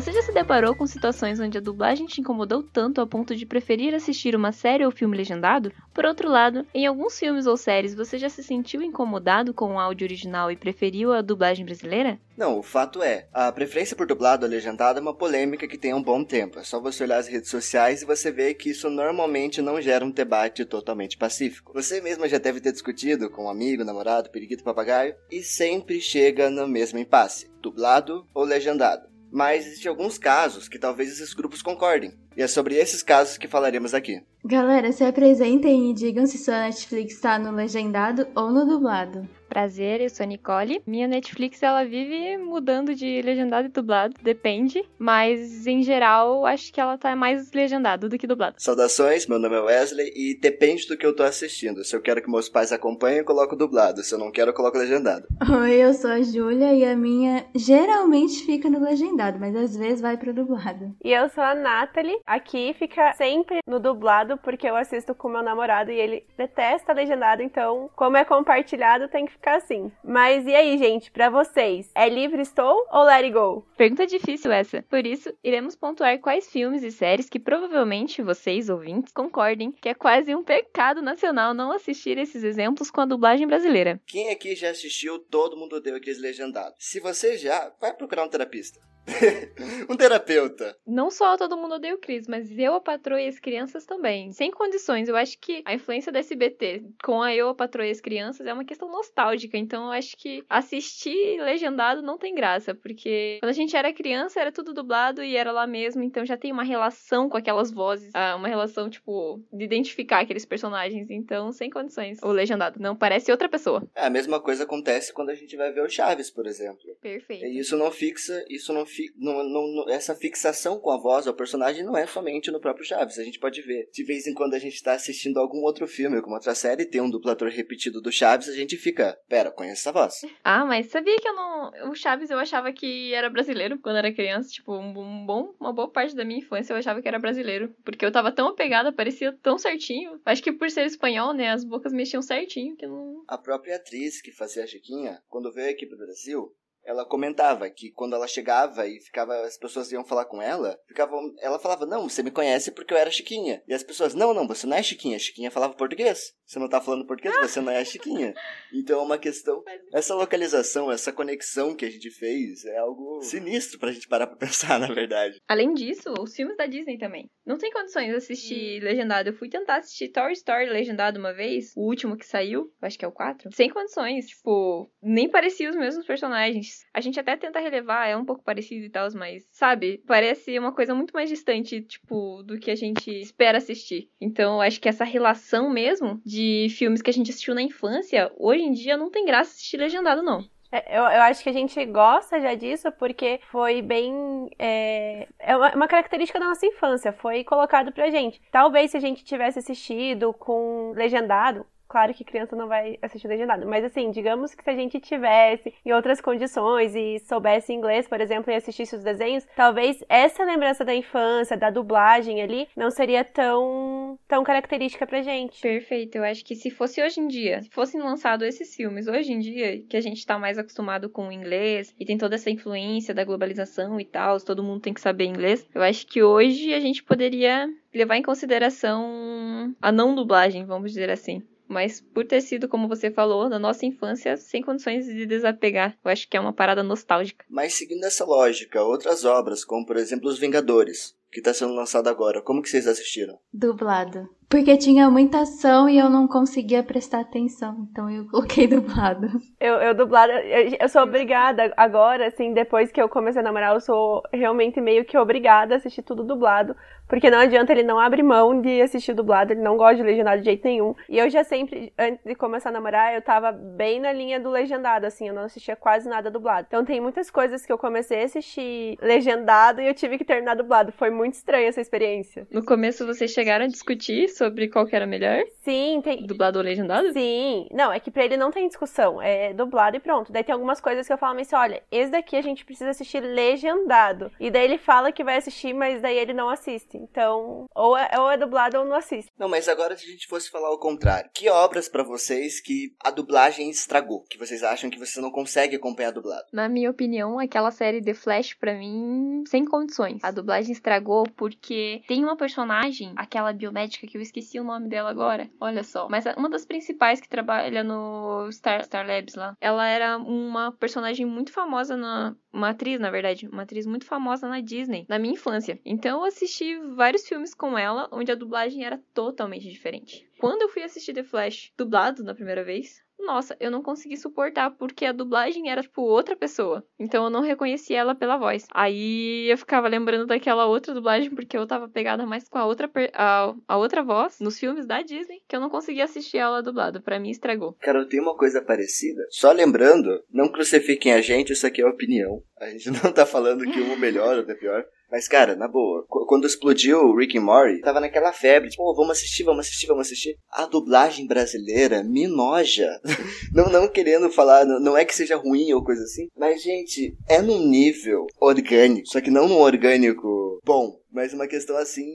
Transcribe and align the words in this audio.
Você 0.00 0.12
já 0.14 0.22
se 0.22 0.32
deparou 0.32 0.74
com 0.74 0.86
situações 0.86 1.38
onde 1.40 1.58
a 1.58 1.60
dublagem 1.60 2.06
te 2.06 2.22
incomodou 2.22 2.62
tanto 2.62 3.02
a 3.02 3.06
ponto 3.06 3.36
de 3.36 3.44
preferir 3.44 3.94
assistir 3.94 4.34
uma 4.34 4.50
série 4.50 4.82
ou 4.82 4.90
filme 4.90 5.14
legendado? 5.14 5.70
Por 5.92 6.06
outro 6.06 6.26
lado, 6.26 6.66
em 6.72 6.86
alguns 6.86 7.18
filmes 7.18 7.44
ou 7.46 7.54
séries 7.54 7.94
você 7.94 8.16
já 8.16 8.30
se 8.30 8.42
sentiu 8.42 8.80
incomodado 8.80 9.52
com 9.52 9.74
o 9.74 9.78
áudio 9.78 10.06
original 10.06 10.50
e 10.50 10.56
preferiu 10.56 11.12
a 11.12 11.20
dublagem 11.20 11.66
brasileira? 11.66 12.18
Não, 12.34 12.58
o 12.58 12.62
fato 12.62 13.02
é, 13.02 13.26
a 13.30 13.52
preferência 13.52 13.94
por 13.94 14.06
dublado 14.06 14.46
ou 14.46 14.50
legendado 14.50 14.98
é 14.98 15.02
uma 15.02 15.12
polêmica 15.12 15.68
que 15.68 15.76
tem 15.76 15.92
um 15.92 16.02
bom 16.02 16.24
tempo. 16.24 16.58
É 16.58 16.64
só 16.64 16.80
você 16.80 17.04
olhar 17.04 17.18
as 17.18 17.28
redes 17.28 17.50
sociais 17.50 18.00
e 18.00 18.06
você 18.06 18.32
vê 18.32 18.54
que 18.54 18.70
isso 18.70 18.88
normalmente 18.88 19.60
não 19.60 19.82
gera 19.82 20.02
um 20.02 20.10
debate 20.10 20.64
totalmente 20.64 21.18
pacífico. 21.18 21.74
Você 21.74 22.00
mesma 22.00 22.26
já 22.26 22.38
deve 22.38 22.62
ter 22.62 22.72
discutido 22.72 23.28
com 23.28 23.44
um 23.44 23.50
amigo, 23.50 23.84
namorado, 23.84 24.30
periquito, 24.30 24.64
papagaio 24.64 25.14
e 25.30 25.42
sempre 25.42 26.00
chega 26.00 26.48
no 26.48 26.66
mesmo 26.66 26.98
impasse: 26.98 27.50
dublado 27.60 28.26
ou 28.32 28.44
legendado. 28.44 29.09
Mas 29.30 29.66
existem 29.66 29.88
alguns 29.88 30.18
casos 30.18 30.68
que 30.68 30.78
talvez 30.78 31.10
esses 31.10 31.32
grupos 31.32 31.62
concordem. 31.62 32.12
E 32.36 32.42
é 32.42 32.46
sobre 32.46 32.76
esses 32.76 33.02
casos 33.02 33.38
que 33.38 33.48
falaremos 33.48 33.94
aqui. 33.94 34.22
Galera, 34.44 34.92
se 34.92 35.04
apresentem 35.04 35.90
e 35.90 35.94
digam 35.94 36.26
se 36.26 36.38
sua 36.38 36.60
Netflix 36.60 37.14
está 37.14 37.38
no 37.38 37.52
legendado 37.52 38.26
ou 38.34 38.50
no 38.50 38.64
dublado. 38.64 39.28
Prazer, 39.50 40.00
eu 40.00 40.08
sou 40.08 40.22
a 40.22 40.26
Nicole. 40.28 40.80
Minha 40.86 41.08
Netflix 41.08 41.60
ela 41.60 41.84
vive 41.84 42.38
mudando 42.38 42.94
de 42.94 43.20
legendado 43.20 43.66
e 43.66 43.70
dublado, 43.70 44.14
depende, 44.22 44.80
mas 44.96 45.66
em 45.66 45.82
geral 45.82 46.46
acho 46.46 46.72
que 46.72 46.80
ela 46.80 46.96
tá 46.96 47.16
mais 47.16 47.50
legendado 47.50 48.08
do 48.08 48.16
que 48.16 48.28
dublado. 48.28 48.54
Saudações, 48.58 49.26
meu 49.26 49.40
nome 49.40 49.56
é 49.56 49.60
Wesley 49.60 50.12
e 50.14 50.38
depende 50.40 50.86
do 50.86 50.96
que 50.96 51.04
eu 51.04 51.16
tô 51.16 51.24
assistindo. 51.24 51.82
Se 51.84 51.96
eu 51.96 52.00
quero 52.00 52.22
que 52.22 52.30
meus 52.30 52.48
pais 52.48 52.70
acompanhem, 52.70 53.18
eu 53.18 53.24
coloco 53.24 53.56
dublado. 53.56 54.04
Se 54.04 54.14
eu 54.14 54.20
não 54.20 54.30
quero, 54.30 54.50
eu 54.50 54.54
coloco 54.54 54.78
legendado. 54.78 55.26
Oi, 55.50 55.72
eu 55.72 55.92
sou 55.94 56.12
a 56.12 56.22
Júlia 56.22 56.72
e 56.72 56.84
a 56.84 56.94
minha 56.94 57.44
geralmente 57.52 58.44
fica 58.46 58.70
no 58.70 58.78
legendado, 58.78 59.40
mas 59.40 59.56
às 59.56 59.76
vezes 59.76 60.00
vai 60.00 60.16
pro 60.16 60.32
dublado. 60.32 60.94
E 61.04 61.12
eu 61.12 61.28
sou 61.28 61.42
a 61.42 61.56
Nathalie. 61.56 62.20
Aqui 62.24 62.72
fica 62.78 63.12
sempre 63.14 63.58
no 63.66 63.80
dublado 63.80 64.38
porque 64.38 64.68
eu 64.68 64.76
assisto 64.76 65.12
com 65.12 65.28
meu 65.28 65.42
namorado 65.42 65.90
e 65.90 65.98
ele 65.98 66.24
detesta 66.38 66.92
legendado, 66.92 67.42
então, 67.42 67.90
como 67.96 68.16
é 68.16 68.24
compartilhado, 68.24 69.08
tem 69.08 69.26
que 69.26 69.39
ficar 69.40 69.56
assim. 69.56 69.90
Mas 70.04 70.46
e 70.46 70.54
aí, 70.54 70.76
gente, 70.76 71.10
para 71.10 71.30
vocês, 71.30 71.90
é 71.94 72.08
livre 72.08 72.42
estou 72.42 72.86
ou 72.92 73.04
let 73.04 73.24
it 73.24 73.32
go? 73.32 73.66
Pergunta 73.76 74.06
difícil 74.06 74.52
essa. 74.52 74.82
Por 74.82 75.06
isso, 75.06 75.32
iremos 75.42 75.74
pontuar 75.74 76.18
quais 76.20 76.50
filmes 76.50 76.82
e 76.82 76.92
séries 76.92 77.28
que 77.28 77.40
provavelmente 77.40 78.22
vocês, 78.22 78.68
ouvintes, 78.68 79.12
concordem 79.12 79.72
que 79.72 79.88
é 79.88 79.94
quase 79.94 80.34
um 80.34 80.44
pecado 80.44 81.00
nacional 81.00 81.54
não 81.54 81.72
assistir 81.72 82.18
esses 82.18 82.44
exemplos 82.44 82.90
com 82.90 83.00
a 83.00 83.06
dublagem 83.06 83.46
brasileira. 83.46 84.00
Quem 84.06 84.30
aqui 84.30 84.54
já 84.54 84.70
assistiu 84.70 85.18
Todo 85.18 85.56
Mundo 85.56 85.80
Deu 85.80 85.96
Aqueles 85.96 86.20
Legendados? 86.20 86.74
Se 86.78 87.00
você 87.00 87.38
já, 87.38 87.72
vai 87.80 87.94
procurar 87.94 88.24
um 88.24 88.28
terapista. 88.28 88.78
um 89.88 89.96
terapeuta. 89.96 90.76
Não 90.86 91.10
só 91.10 91.36
todo 91.36 91.56
mundo 91.56 91.74
odeia 91.74 91.94
o 91.94 91.98
Cris, 91.98 92.26
mas 92.26 92.58
eu, 92.58 92.74
a 92.74 92.80
patroa 92.80 93.20
e 93.20 93.28
as 93.28 93.38
crianças 93.38 93.84
também. 93.84 94.32
Sem 94.32 94.50
condições. 94.50 95.08
Eu 95.08 95.16
acho 95.16 95.38
que 95.38 95.62
a 95.64 95.74
influência 95.74 96.12
da 96.12 96.18
SBT 96.18 96.84
com 97.02 97.22
a 97.22 97.34
eu, 97.34 97.48
a 97.48 97.54
patroa 97.54 97.86
e 97.86 97.90
as 97.90 98.00
crianças 98.00 98.46
é 98.46 98.52
uma 98.52 98.64
questão 98.64 98.90
nostálgica. 98.90 99.56
Então 99.56 99.86
eu 99.86 99.92
acho 99.92 100.16
que 100.16 100.44
assistir 100.48 101.40
legendado 101.40 102.02
não 102.02 102.18
tem 102.18 102.34
graça. 102.34 102.74
Porque 102.74 103.38
quando 103.40 103.50
a 103.50 103.54
gente 103.54 103.76
era 103.76 103.92
criança 103.92 104.40
era 104.40 104.52
tudo 104.52 104.72
dublado 104.72 105.22
e 105.22 105.36
era 105.36 105.52
lá 105.52 105.66
mesmo. 105.66 106.02
Então 106.02 106.24
já 106.24 106.36
tem 106.36 106.52
uma 106.52 106.64
relação 106.64 107.28
com 107.28 107.36
aquelas 107.36 107.70
vozes. 107.70 108.10
Ah, 108.14 108.36
uma 108.36 108.48
relação, 108.48 108.88
tipo, 108.88 109.42
de 109.52 109.64
identificar 109.64 110.20
aqueles 110.20 110.44
personagens. 110.44 111.10
Então, 111.10 111.52
sem 111.52 111.70
condições. 111.70 112.18
O 112.22 112.28
legendado. 112.28 112.80
Não 112.80 112.96
parece 112.96 113.30
outra 113.30 113.48
pessoa. 113.48 113.82
É, 113.94 114.06
a 114.06 114.10
mesma 114.10 114.40
coisa 114.40 114.64
acontece 114.64 115.12
quando 115.12 115.30
a 115.30 115.34
gente 115.34 115.56
vai 115.56 115.72
ver 115.72 115.82
o 115.82 115.88
Chaves, 115.88 116.30
por 116.30 116.46
exemplo. 116.46 116.96
Perfeito. 117.00 117.44
E 117.44 117.58
isso 117.58 117.76
não 117.76 117.90
fixa, 117.90 118.44
isso 118.48 118.72
não 118.72 118.86
fi, 118.90 119.12
não, 119.16 119.42
não, 119.42 119.88
essa 119.88 120.14
fixação 120.14 120.78
com 120.78 120.90
a 120.90 120.98
voz 120.98 121.26
ao 121.26 121.34
personagem 121.34 121.84
não 121.84 121.96
é 121.96 122.06
somente 122.06 122.50
no 122.50 122.60
próprio 122.60 122.84
Chaves. 122.84 123.18
A 123.18 123.24
gente 123.24 123.38
pode 123.38 123.62
ver. 123.62 123.88
De 123.92 124.04
vez 124.04 124.26
em 124.26 124.34
quando 124.34 124.54
a 124.54 124.58
gente 124.58 124.74
está 124.74 124.92
assistindo 124.92 125.38
algum 125.38 125.62
outro 125.62 125.86
filme, 125.86 126.16
alguma 126.16 126.36
outra 126.36 126.54
série, 126.54 126.84
tem 126.84 127.00
um 127.00 127.10
dublador 127.10 127.48
repetido 127.48 128.00
do 128.00 128.12
Chaves, 128.12 128.48
a 128.48 128.54
gente 128.54 128.76
fica, 128.76 129.18
pera, 129.28 129.50
conheço 129.50 129.80
essa 129.80 129.92
voz. 129.92 130.14
Ah, 130.42 130.64
mas 130.64 130.86
sabia 130.86 131.16
que 131.18 131.28
eu 131.28 131.34
não. 131.34 131.90
O 131.90 131.94
Chaves 131.94 132.30
eu 132.30 132.38
achava 132.38 132.72
que 132.72 133.12
era 133.14 133.30
brasileiro 133.30 133.78
quando 133.78 133.96
era 133.96 134.12
criança. 134.12 134.48
Tipo, 134.50 134.74
um, 134.74 134.98
um 134.98 135.26
bom, 135.26 135.54
uma 135.60 135.72
boa 135.72 135.88
parte 135.88 136.16
da 136.16 136.24
minha 136.24 136.40
infância 136.40 136.72
eu 136.72 136.76
achava 136.76 137.00
que 137.00 137.06
era 137.06 137.18
brasileiro. 137.18 137.72
Porque 137.84 138.04
eu 138.04 138.10
tava 138.10 138.32
tão 138.32 138.48
apegada, 138.48 138.92
parecia 138.92 139.32
tão 139.42 139.58
certinho. 139.58 140.20
Acho 140.24 140.42
que 140.42 140.50
por 140.50 140.70
ser 140.70 140.86
espanhol, 140.86 141.32
né? 141.32 141.50
As 141.50 141.62
bocas 141.62 141.92
mexiam 141.92 142.22
certinho 142.22 142.74
que 142.76 142.86
não. 142.86 143.22
A 143.28 143.38
própria 143.38 143.76
atriz 143.76 144.20
que 144.20 144.32
fazia 144.32 144.64
a 144.64 144.66
Chiquinha, 144.66 145.22
quando 145.28 145.52
veio 145.52 145.70
aqui 145.70 145.86
pro 145.86 145.98
Brasil, 145.98 146.52
ela 146.84 147.04
comentava 147.04 147.68
que 147.70 147.90
quando 147.92 148.14
ela 148.14 148.26
chegava 148.26 148.86
e 148.86 149.00
ficava 149.00 149.34
as 149.42 149.56
pessoas 149.58 149.90
iam 149.92 150.04
falar 150.04 150.24
com 150.24 150.40
ela, 150.40 150.78
ficavam, 150.86 151.32
ela 151.40 151.58
falava: 151.58 151.86
"Não, 151.86 152.08
você 152.08 152.22
me 152.22 152.30
conhece 152.30 152.70
porque 152.70 152.92
eu 152.92 152.98
era 152.98 153.10
Chiquinha". 153.10 153.62
E 153.66 153.74
as 153.74 153.82
pessoas: 153.82 154.14
"Não, 154.14 154.34
não, 154.34 154.46
você 154.46 154.66
não 154.66 154.76
é 154.76 154.82
Chiquinha, 154.82 155.18
Chiquinha 155.18 155.50
falava 155.50 155.74
português. 155.74 156.32
Você 156.44 156.58
não 156.58 156.68
tá 156.68 156.80
falando 156.80 157.06
português, 157.06 157.36
você 157.38 157.60
não 157.60 157.72
é 157.72 157.84
Chiquinha". 157.84 158.34
Então 158.72 159.00
é 159.00 159.02
uma 159.02 159.18
questão, 159.18 159.62
essa 159.92 160.14
localização, 160.14 160.90
essa 160.90 161.12
conexão 161.12 161.74
que 161.74 161.84
a 161.84 161.90
gente 161.90 162.10
fez 162.10 162.64
é 162.64 162.78
algo 162.78 163.20
sinistro 163.22 163.78
pra 163.78 163.92
gente 163.92 164.08
parar 164.08 164.26
pra 164.26 164.36
pensar, 164.36 164.78
na 164.80 164.92
verdade. 164.92 165.38
Além 165.48 165.72
disso, 165.74 166.12
os 166.18 166.34
filmes 166.34 166.56
da 166.56 166.66
Disney 166.66 166.98
também. 166.98 167.28
Não 167.44 167.58
tem 167.58 167.70
condições 167.72 168.08
de 168.08 168.16
assistir 168.16 168.80
legendado. 168.82 169.28
Eu 169.28 169.34
fui 169.34 169.48
tentar 169.48 169.76
assistir 169.76 170.08
Toy 170.08 170.32
Story 170.32 170.66
legendado 170.66 171.18
uma 171.18 171.32
vez, 171.32 171.72
o 171.76 171.86
último 171.86 172.16
que 172.16 172.26
saiu, 172.26 172.72
acho 172.80 172.98
que 172.98 173.04
é 173.04 173.08
o 173.08 173.12
4. 173.12 173.50
Sem 173.54 173.70
condições, 173.70 174.26
tipo, 174.26 174.90
nem 175.02 175.28
parecia 175.28 175.68
os 175.68 175.76
mesmos 175.76 176.06
personagens. 176.06 176.69
A 176.92 177.00
gente 177.00 177.18
até 177.18 177.36
tenta 177.36 177.58
relevar, 177.58 178.06
é 178.06 178.16
um 178.16 178.24
pouco 178.24 178.42
parecido 178.42 178.84
e 178.84 178.90
tal, 178.90 179.08
mas, 179.14 179.46
sabe, 179.50 180.02
parece 180.06 180.58
uma 180.58 180.72
coisa 180.72 180.94
muito 180.94 181.12
mais 181.12 181.28
distante, 181.28 181.80
tipo, 181.80 182.42
do 182.42 182.58
que 182.58 182.70
a 182.70 182.76
gente 182.76 183.10
espera 183.20 183.58
assistir. 183.58 184.08
Então, 184.20 184.60
acho 184.60 184.80
que 184.80 184.88
essa 184.88 185.04
relação 185.04 185.70
mesmo 185.70 186.20
de 186.24 186.68
filmes 186.70 187.02
que 187.02 187.10
a 187.10 187.12
gente 187.12 187.30
assistiu 187.30 187.54
na 187.54 187.62
infância, 187.62 188.30
hoje 188.36 188.62
em 188.62 188.72
dia 188.72 188.96
não 188.96 189.10
tem 189.10 189.24
graça 189.24 189.50
assistir 189.50 189.76
legendado, 189.76 190.22
não. 190.22 190.44
É, 190.72 190.96
eu, 190.96 191.02
eu 191.02 191.22
acho 191.22 191.42
que 191.42 191.48
a 191.48 191.52
gente 191.52 191.84
gosta 191.86 192.40
já 192.40 192.54
disso 192.54 192.92
porque 192.92 193.40
foi 193.50 193.82
bem. 193.82 194.48
É, 194.58 195.26
é 195.38 195.56
uma 195.56 195.88
característica 195.88 196.38
da 196.38 196.46
nossa 196.46 196.64
infância, 196.64 197.12
foi 197.12 197.42
colocado 197.42 197.92
pra 197.92 198.10
gente. 198.10 198.40
Talvez 198.52 198.92
se 198.92 198.96
a 198.96 199.00
gente 199.00 199.24
tivesse 199.24 199.58
assistido 199.58 200.32
com 200.32 200.92
legendado, 200.94 201.66
Claro 201.90 202.14
que 202.14 202.22
criança 202.22 202.54
não 202.54 202.68
vai 202.68 202.96
assistir 203.02 203.26
legendado, 203.26 203.66
mas 203.66 203.84
assim, 203.84 204.12
digamos 204.12 204.54
que 204.54 204.62
se 204.62 204.70
a 204.70 204.76
gente 204.76 205.00
tivesse 205.00 205.74
em 205.84 205.92
outras 205.92 206.20
condições 206.20 206.94
e 206.94 207.18
soubesse 207.18 207.72
inglês, 207.72 208.06
por 208.06 208.20
exemplo, 208.20 208.52
e 208.52 208.54
assistisse 208.54 208.94
os 208.94 209.02
desenhos, 209.02 209.44
talvez 209.56 209.98
essa 210.08 210.44
lembrança 210.44 210.84
da 210.84 210.94
infância, 210.94 211.56
da 211.56 211.68
dublagem 211.68 212.40
ali, 212.40 212.68
não 212.76 212.92
seria 212.92 213.24
tão, 213.24 214.16
tão 214.28 214.44
característica 214.44 215.04
pra 215.04 215.20
gente. 215.20 215.60
Perfeito. 215.60 216.14
Eu 216.14 216.22
acho 216.22 216.44
que 216.44 216.54
se 216.54 216.70
fosse 216.70 217.02
hoje 217.02 217.18
em 217.18 217.26
dia, 217.26 217.60
se 217.60 217.70
fossem 217.70 218.00
lançados 218.00 218.46
esses 218.46 218.72
filmes 218.72 219.08
hoje 219.08 219.32
em 219.32 219.40
dia, 219.40 219.82
que 219.88 219.96
a 219.96 220.00
gente 220.00 220.24
tá 220.24 220.38
mais 220.38 220.58
acostumado 220.58 221.10
com 221.10 221.26
o 221.26 221.32
inglês 221.32 221.92
e 221.98 222.04
tem 222.06 222.16
toda 222.16 222.36
essa 222.36 222.50
influência 222.50 223.12
da 223.12 223.24
globalização 223.24 223.98
e 223.98 224.04
tal, 224.04 224.38
todo 224.38 224.62
mundo 224.62 224.80
tem 224.80 224.94
que 224.94 225.00
saber 225.00 225.24
inglês, 225.24 225.68
eu 225.74 225.82
acho 225.82 226.06
que 226.06 226.22
hoje 226.22 226.72
a 226.72 226.78
gente 226.78 227.02
poderia 227.02 227.68
levar 227.92 228.14
em 228.14 228.22
consideração 228.22 229.74
a 229.82 229.90
não 229.90 230.14
dublagem, 230.14 230.64
vamos 230.64 230.92
dizer 230.92 231.10
assim 231.10 231.42
mas 231.70 232.00
por 232.00 232.26
ter 232.26 232.40
sido, 232.40 232.68
como 232.68 232.88
você 232.88 233.12
falou, 233.12 233.48
na 233.48 233.58
nossa 233.58 233.86
infância, 233.86 234.36
sem 234.36 234.60
condições 234.60 235.06
de 235.06 235.24
desapegar. 235.24 235.96
Eu 236.04 236.10
acho 236.10 236.28
que 236.28 236.36
é 236.36 236.40
uma 236.40 236.52
parada 236.52 236.82
nostálgica. 236.82 237.44
Mas 237.48 237.74
seguindo 237.74 238.04
essa 238.04 238.24
lógica, 238.24 238.82
outras 238.82 239.24
obras, 239.24 239.64
como 239.64 239.86
por 239.86 239.96
exemplo 239.96 240.28
Os 240.28 240.38
Vingadores, 240.38 241.16
que 241.30 241.38
está 241.38 241.54
sendo 241.54 241.72
lançado 241.72 242.08
agora, 242.08 242.42
como 242.42 242.60
que 242.60 242.68
vocês 242.68 242.88
assistiram? 242.88 243.38
Dublado. 243.52 244.28
Porque 244.50 244.76
tinha 244.76 245.08
muita 245.08 245.42
ação 245.42 245.88
e 245.88 245.96
eu 245.96 246.10
não 246.10 246.26
conseguia 246.26 246.82
prestar 246.82 247.20
atenção, 247.20 247.86
então 247.88 248.10
eu 248.10 248.26
coloquei 248.26 248.66
dublado. 248.68 249.28
Eu, 249.60 249.74
eu 249.74 249.94
dublado, 249.94 250.32
eu, 250.32 250.76
eu, 250.80 250.88
sou 250.88 251.02
obrigada 251.02 251.72
agora, 251.76 252.26
assim, 252.26 252.52
depois 252.52 252.90
que 252.90 253.00
eu 253.00 253.08
comecei 253.08 253.40
a 253.40 253.44
namorar, 253.44 253.74
eu 253.74 253.80
sou 253.80 254.24
realmente 254.32 254.80
meio 254.80 255.04
que 255.04 255.16
obrigada 255.16 255.74
a 255.74 255.76
assistir 255.76 256.02
tudo 256.02 256.24
dublado, 256.24 256.74
porque 257.10 257.28
não 257.28 257.38
adianta, 257.38 257.72
ele 257.72 257.82
não 257.82 257.98
abre 257.98 258.22
mão 258.22 258.60
de 258.60 258.80
assistir 258.82 259.14
dublado, 259.14 259.52
ele 259.52 259.60
não 259.60 259.76
gosta 259.76 259.96
de 259.96 260.02
legendado 260.02 260.38
de 260.38 260.44
jeito 260.44 260.64
nenhum. 260.64 260.94
E 261.08 261.18
eu 261.18 261.28
já 261.28 261.42
sempre, 261.42 261.92
antes 261.98 262.24
de 262.24 262.36
começar 262.36 262.70
a 262.70 262.72
namorar, 262.72 263.14
eu 263.14 263.20
tava 263.20 263.50
bem 263.50 264.00
na 264.00 264.12
linha 264.12 264.38
do 264.38 264.48
legendado, 264.48 265.06
assim, 265.06 265.26
eu 265.26 265.34
não 265.34 265.42
assistia 265.42 265.74
quase 265.74 266.08
nada 266.08 266.30
dublado. 266.30 266.66
Então 266.68 266.84
tem 266.84 267.00
muitas 267.00 267.28
coisas 267.28 267.66
que 267.66 267.72
eu 267.72 267.78
comecei 267.78 268.22
a 268.22 268.24
assistir 268.24 268.96
legendado 269.02 269.80
e 269.80 269.88
eu 269.88 269.94
tive 269.94 270.18
que 270.18 270.24
terminar 270.24 270.54
dublado. 270.54 270.92
Foi 270.92 271.10
muito 271.10 271.34
estranha 271.34 271.68
essa 271.68 271.80
experiência. 271.80 272.46
No 272.50 272.64
começo 272.64 273.04
vocês 273.04 273.32
chegaram 273.32 273.64
a 273.64 273.68
discutir 273.68 274.28
sobre 274.40 274.68
qual 274.68 274.86
que 274.86 274.96
era 274.96 275.06
melhor? 275.06 275.44
Sim, 275.60 276.00
tem. 276.02 276.24
Dublado 276.24 276.58
ou 276.58 276.64
legendado? 276.64 277.12
Sim. 277.12 277.68
Não, 277.70 277.92
é 277.92 278.00
que 278.00 278.10
pra 278.10 278.24
ele 278.24 278.38
não 278.38 278.50
tem 278.50 278.66
discussão. 278.66 279.20
É 279.20 279.52
dublado 279.52 279.98
e 279.98 280.00
pronto. 280.00 280.32
Daí 280.32 280.42
tem 280.42 280.54
algumas 280.54 280.80
coisas 280.80 281.06
que 281.06 281.12
eu 281.12 281.18
falo, 281.18 281.34
mas 281.34 281.46
assim, 281.46 281.56
olha, 281.56 281.82
esse 281.92 282.10
daqui 282.10 282.36
a 282.36 282.42
gente 282.42 282.64
precisa 282.64 282.88
assistir 282.88 283.20
legendado. 283.20 284.32
E 284.40 284.50
daí 284.50 284.64
ele 284.64 284.78
fala 284.78 285.12
que 285.12 285.22
vai 285.22 285.36
assistir, 285.36 285.74
mas 285.74 286.00
daí 286.00 286.16
ele 286.16 286.32
não 286.32 286.48
assiste. 286.48 286.96
Então, 286.96 287.66
ou 287.74 287.96
é, 287.96 288.10
ou 288.18 288.30
é 288.30 288.38
dublado 288.38 288.78
ou 288.78 288.84
não 288.86 288.96
assiste. 288.96 289.30
Não, 289.38 289.48
mas 289.48 289.68
agora 289.68 289.94
se 289.94 290.06
a 290.06 290.10
gente 290.10 290.26
fosse 290.26 290.50
falar 290.50 290.70
o 290.70 290.78
contrário. 290.78 291.30
Que 291.34 291.50
obras 291.50 291.86
pra 291.86 292.02
vocês 292.02 292.60
que 292.60 292.94
a 293.04 293.10
dublagem 293.10 293.68
estragou? 293.68 294.24
Que 294.30 294.38
vocês 294.38 294.62
acham 294.62 294.88
que 294.88 294.98
você 294.98 295.20
não 295.20 295.30
consegue 295.30 295.76
acompanhar 295.76 296.12
dublado? 296.12 296.44
Na 296.50 296.66
minha 296.66 296.90
opinião, 296.90 297.38
aquela 297.38 297.70
série 297.70 298.02
The 298.02 298.14
Flash, 298.14 298.54
pra 298.54 298.74
mim, 298.74 299.44
sem 299.46 299.66
condições. 299.66 300.24
A 300.24 300.30
dublagem 300.30 300.72
estragou 300.72 301.24
porque 301.36 302.02
tem 302.08 302.24
uma 302.24 302.36
personagem, 302.36 303.12
aquela 303.16 303.52
biomédica 303.52 304.06
que 304.06 304.16
eu 304.16 304.22
esqueci 304.30 304.58
o 304.58 304.64
nome 304.64 304.88
dela 304.88 305.10
agora. 305.10 305.50
Olha 305.60 305.82
só. 305.82 306.08
Mas 306.08 306.24
uma 306.36 306.48
das 306.48 306.64
principais 306.64 307.20
que 307.20 307.28
trabalha 307.28 307.84
no 307.84 308.50
Star, 308.50 308.84
Star 308.84 309.06
Labs 309.06 309.34
lá. 309.34 309.56
Ela 309.60 309.86
era 309.86 310.16
uma 310.16 310.72
personagem 310.72 311.26
muito 311.26 311.52
famosa 311.52 311.96
na. 311.96 312.34
Uma 312.52 312.70
atriz, 312.70 312.98
na 312.98 313.10
verdade. 313.10 313.48
Uma 313.48 313.62
atriz 313.62 313.86
muito 313.86 314.06
famosa 314.06 314.48
na 314.48 314.60
Disney, 314.60 315.06
na 315.08 315.18
minha 315.18 315.34
infância. 315.34 315.78
Então 315.84 316.20
eu 316.20 316.24
assisti 316.24 316.76
vários 316.94 317.26
filmes 317.26 317.54
com 317.54 317.78
ela, 317.78 318.08
onde 318.12 318.32
a 318.32 318.36
dublagem 318.36 318.84
era 318.84 319.00
totalmente 319.12 319.68
diferente. 319.68 320.28
Quando 320.38 320.62
eu 320.62 320.68
fui 320.68 320.82
assistir 320.82 321.12
The 321.12 321.22
Flash 321.22 321.72
dublado 321.76 322.24
na 322.24 322.34
primeira 322.34 322.64
vez, 322.64 323.02
nossa, 323.20 323.56
eu 323.60 323.70
não 323.70 323.82
consegui 323.82 324.16
suportar 324.16 324.70
porque 324.70 325.04
a 325.04 325.12
dublagem 325.12 325.70
era 325.70 325.82
tipo 325.82 326.02
outra 326.02 326.36
pessoa. 326.36 326.84
Então 326.98 327.24
eu 327.24 327.30
não 327.30 327.40
reconheci 327.40 327.94
ela 327.94 328.14
pela 328.14 328.36
voz. 328.36 328.66
Aí 328.72 329.50
eu 329.50 329.58
ficava 329.58 329.88
lembrando 329.88 330.26
daquela 330.26 330.66
outra 330.66 330.94
dublagem 330.94 331.30
porque 331.30 331.56
eu 331.56 331.66
tava 331.66 331.88
pegada 331.88 332.26
mais 332.26 332.48
com 332.48 332.58
a 332.58 332.66
outra 332.66 332.90
a, 333.14 333.54
a 333.68 333.76
outra 333.76 334.02
voz 334.02 334.38
nos 334.40 334.58
filmes 334.58 334.86
da 334.86 335.02
Disney, 335.02 335.42
que 335.48 335.54
eu 335.54 335.60
não 335.60 335.70
conseguia 335.70 336.04
assistir 336.04 336.38
ela 336.38 336.62
dublada. 336.62 337.00
Para 337.00 337.18
mim 337.18 337.30
estragou. 337.30 337.74
Cara, 337.80 338.00
eu 338.00 338.08
tenho 338.08 338.22
uma 338.22 338.36
coisa 338.36 338.62
parecida. 338.62 339.26
Só 339.30 339.52
lembrando, 339.52 340.22
não 340.32 340.50
crucifiquem 340.50 341.12
a 341.12 341.20
gente, 341.20 341.52
isso 341.52 341.66
aqui 341.66 341.82
é 341.82 341.86
opinião. 341.86 342.42
A 342.58 342.68
gente 342.70 342.90
não 343.02 343.12
tá 343.12 343.26
falando 343.26 343.64
que 343.64 343.80
um 343.80 343.92
é 343.92 343.96
melhor 343.96 344.36
ou 344.36 344.50
é 344.50 344.54
pior. 344.54 344.84
Mas, 345.10 345.26
cara, 345.26 345.56
na 345.56 345.66
boa, 345.66 346.04
quando 346.08 346.46
explodiu 346.46 347.00
o 347.00 347.16
Rick 347.16 347.36
and 347.36 347.42
Morty, 347.42 347.80
tava 347.80 348.00
naquela 348.00 348.32
febre, 348.32 348.70
tipo, 348.70 348.82
oh, 348.82 348.94
vamos 348.94 349.18
assistir, 349.18 349.42
vamos 349.42 349.66
assistir, 349.66 349.86
vamos 349.86 350.06
assistir. 350.06 350.36
A 350.50 350.66
dublagem 350.66 351.26
brasileira 351.26 352.02
me 352.02 352.26
noja. 352.26 352.88
não, 353.52 353.68
não 353.70 353.88
querendo 353.88 354.30
falar, 354.30 354.64
não 354.64 354.96
é 354.96 355.04
que 355.04 355.14
seja 355.14 355.36
ruim 355.36 355.72
ou 355.72 355.84
coisa 355.84 356.02
assim, 356.02 356.28
mas, 356.36 356.62
gente, 356.62 357.16
é 357.28 357.42
num 357.42 357.66
nível 357.66 358.26
orgânico, 358.40 359.08
só 359.08 359.20
que 359.20 359.30
não 359.30 359.48
num 359.48 359.58
orgânico 359.58 360.60
bom, 360.64 361.00
mas 361.12 361.32
uma 361.32 361.48
questão 361.48 361.76
assim, 361.76 362.06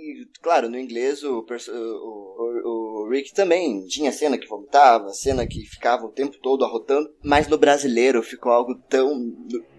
claro, 0.42 0.70
no 0.70 0.80
inglês 0.80 1.24
o, 1.24 1.40
o, 1.40 1.44
o, 1.44 2.62
o, 2.64 2.85
Rick 3.08 3.34
também 3.34 3.86
tinha 3.88 4.12
cena 4.12 4.38
que 4.38 4.48
vomitava, 4.48 5.10
cena 5.10 5.46
que 5.48 5.62
ficava 5.66 6.06
o 6.06 6.12
tempo 6.12 6.38
todo 6.42 6.64
arrotando, 6.64 7.10
mas 7.24 7.48
no 7.48 7.58
brasileiro 7.58 8.22
ficou 8.24 8.52
algo 8.52 8.76
tão 8.90 9.34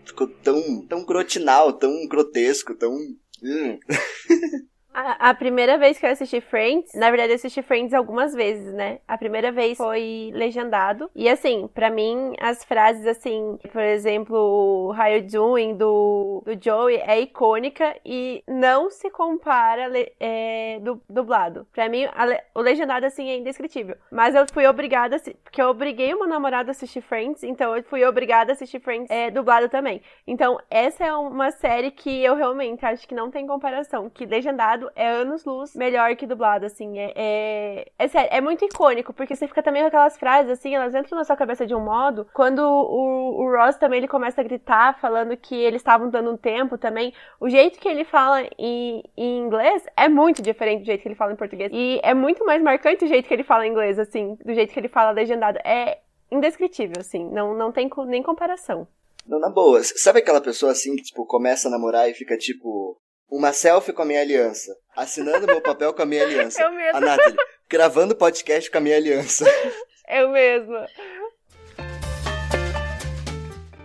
ficou 0.07 0.29
tão, 0.29 0.87
tão 0.87 1.05
grotinal, 1.05 1.73
tão 1.73 2.07
grotesco, 2.07 2.75
tão. 2.75 2.93
Hum. 3.43 3.79
A, 5.19 5.35
primeira 5.35 5.79
vez 5.79 5.99
que 5.99 6.07
eu 6.07 6.11
assisti 6.11 6.41
Friends, 6.41 6.93
na 6.95 7.11
verdade 7.11 7.33
eu 7.33 7.37
assisti 7.37 7.63
Friends 7.63 7.95
algumas 7.95 8.35
vezes, 8.35 8.73
né? 8.75 8.99
A 9.07 9.17
primeira 9.17 9.53
vez 9.53 9.79
foi 9.79 10.31
legendado. 10.35 11.11
E 11.15 11.29
assim, 11.29 11.69
para 11.73 11.91
mim, 11.91 12.35
as 12.41 12.65
frases 12.65 13.07
assim, 13.07 13.59
por 13.73 13.83
exemplo, 13.83 14.95
How 14.99 15.09
You 15.09 15.23
Doing 15.23 15.77
do, 15.77 16.43
do 16.45 16.59
Joey 16.61 16.97
é 16.97 17.21
icônica 17.21 17.97
e 18.05 18.43
não 18.49 18.91
se 18.91 19.11
compara 19.11 19.91
é, 20.19 20.79
do, 20.81 21.01
dublado. 21.09 21.67
Pra 21.73 21.89
mim, 21.89 22.05
a, 22.05 22.43
o 22.55 22.61
legendado 22.61 23.07
assim 23.07 23.29
é 23.31 23.37
indescritível. 23.37 23.97
Mas 24.11 24.35
eu 24.35 24.45
fui 24.53 24.67
obrigada, 24.67 25.17
porque 25.45 25.63
eu 25.63 25.69
obriguei 25.69 26.13
o 26.15 26.19
meu 26.19 26.29
namorado 26.29 26.71
a 26.71 26.73
assistir 26.73 27.01
Friends, 27.01 27.43
então 27.43 27.77
eu 27.77 27.83
fui 27.85 28.05
obrigada 28.05 28.53
a 28.53 28.55
assistir 28.55 28.81
Friends 28.81 29.11
é, 29.11 29.31
dublado 29.31 29.69
também. 29.69 30.03
Então, 30.27 30.59
essa 30.71 31.05
é 31.05 31.13
uma 31.15 31.51
série 31.51 31.91
que 31.91 32.25
eu 32.25 32.35
realmente 32.35 32.85
acho 32.85 33.07
que 33.07 33.15
não 33.15 33.31
tem 33.31 33.47
comparação. 33.47 34.11
Que 34.11 34.27
legendado 34.27 34.91
é 34.97 35.09
anos-luz 35.09 35.77
melhor 35.77 36.17
que 36.17 36.27
dublado, 36.27 36.65
assim. 36.65 36.99
É, 36.99 37.13
é, 37.15 37.93
é, 37.99 38.09
sério, 38.09 38.31
é 38.33 38.41
muito 38.41 38.65
icônico, 38.65 39.13
porque 39.13 39.37
você 39.37 39.47
fica 39.47 39.63
também 39.63 39.83
com 39.83 39.89
aquelas 39.89 40.17
frases, 40.17 40.51
assim, 40.51 40.75
elas 40.75 40.95
entram 40.95 41.19
na 41.19 41.25
sua 41.25 41.37
cabeça 41.37 41.67
de 41.67 41.75
um 41.75 41.81
modo. 41.81 42.27
Quando 42.33 42.61
o, 42.61 43.43
o 43.43 43.57
Ross 43.57 43.77
também 43.77 43.99
ele 43.99 44.09
começa 44.09 44.41
a 44.41 44.45
gritar, 44.45 44.99
falando 44.99 45.37
que 45.37 45.55
eles 45.55 45.81
estavam 45.81 46.09
dando 46.09 46.33
um 46.33 46.37
tempo 46.37 46.79
também, 46.79 47.13
o 47.39 47.49
jeito 47.49 47.79
que 47.79 47.89
ele 47.89 48.05
fala 48.05 48.43
em, 48.59 49.05
em 49.17 49.39
inglês 49.39 49.85
é 49.97 50.09
muito 50.09 50.41
diferente 50.41 50.81
do 50.81 50.87
jeito 50.87 51.03
que 51.03 51.09
ele 51.09 51.15
fala 51.15 51.33
em 51.33 51.37
português. 51.37 51.71
E 51.73 52.01
é 52.03 52.15
muito 52.15 52.45
mais 52.47 52.63
marcante 52.63 53.05
o 53.05 53.09
jeito 53.09 53.29
que 53.29 53.35
ele 53.35 53.45
fala 53.45 53.67
em 53.67 53.71
inglês, 53.71 53.99
assim, 53.99 54.37
do 54.45 54.55
jeito 54.55 54.73
que 54.73 54.81
ele 54.81 54.89
fala 54.89 55.11
legendado. 55.11 55.59
É 55.63 55.99
indescritível, 56.31 56.97
assim, 56.99 57.29
não, 57.31 57.55
não 57.55 57.71
tem 57.71 57.91
nem 58.07 58.23
comparação. 58.23 58.89
Não, 59.27 59.41
na 59.41 59.51
boa. 59.51 59.83
Sabe 59.83 60.21
aquela 60.21 60.41
pessoa 60.41 60.73
assim 60.73 60.95
que, 60.97 61.03
tipo, 61.03 61.27
começa 61.27 61.69
a 61.69 61.71
namorar 61.71 62.09
e 62.09 62.15
fica, 62.15 62.37
tipo, 62.39 62.97
uma 63.31 63.53
selfie 63.53 63.93
com 63.93 64.03
a 64.03 64.05
minha 64.05 64.21
aliança. 64.21 64.77
Assinando 64.97 65.47
meu 65.47 65.61
papel 65.61 65.93
com 65.93 66.03
a 66.03 66.07
minha 66.07 66.23
aliança. 66.27 66.63
Eu 66.63 66.73
mesmo. 66.73 66.97
A 66.97 67.01
Nathalie, 67.01 67.37
gravando 67.69 68.17
podcast 68.17 68.71
com 68.71 68.79
a 68.79 68.81
minha 68.81 68.97
aliança. 68.97 69.45
Eu 70.09 70.31
mesma. 70.31 70.87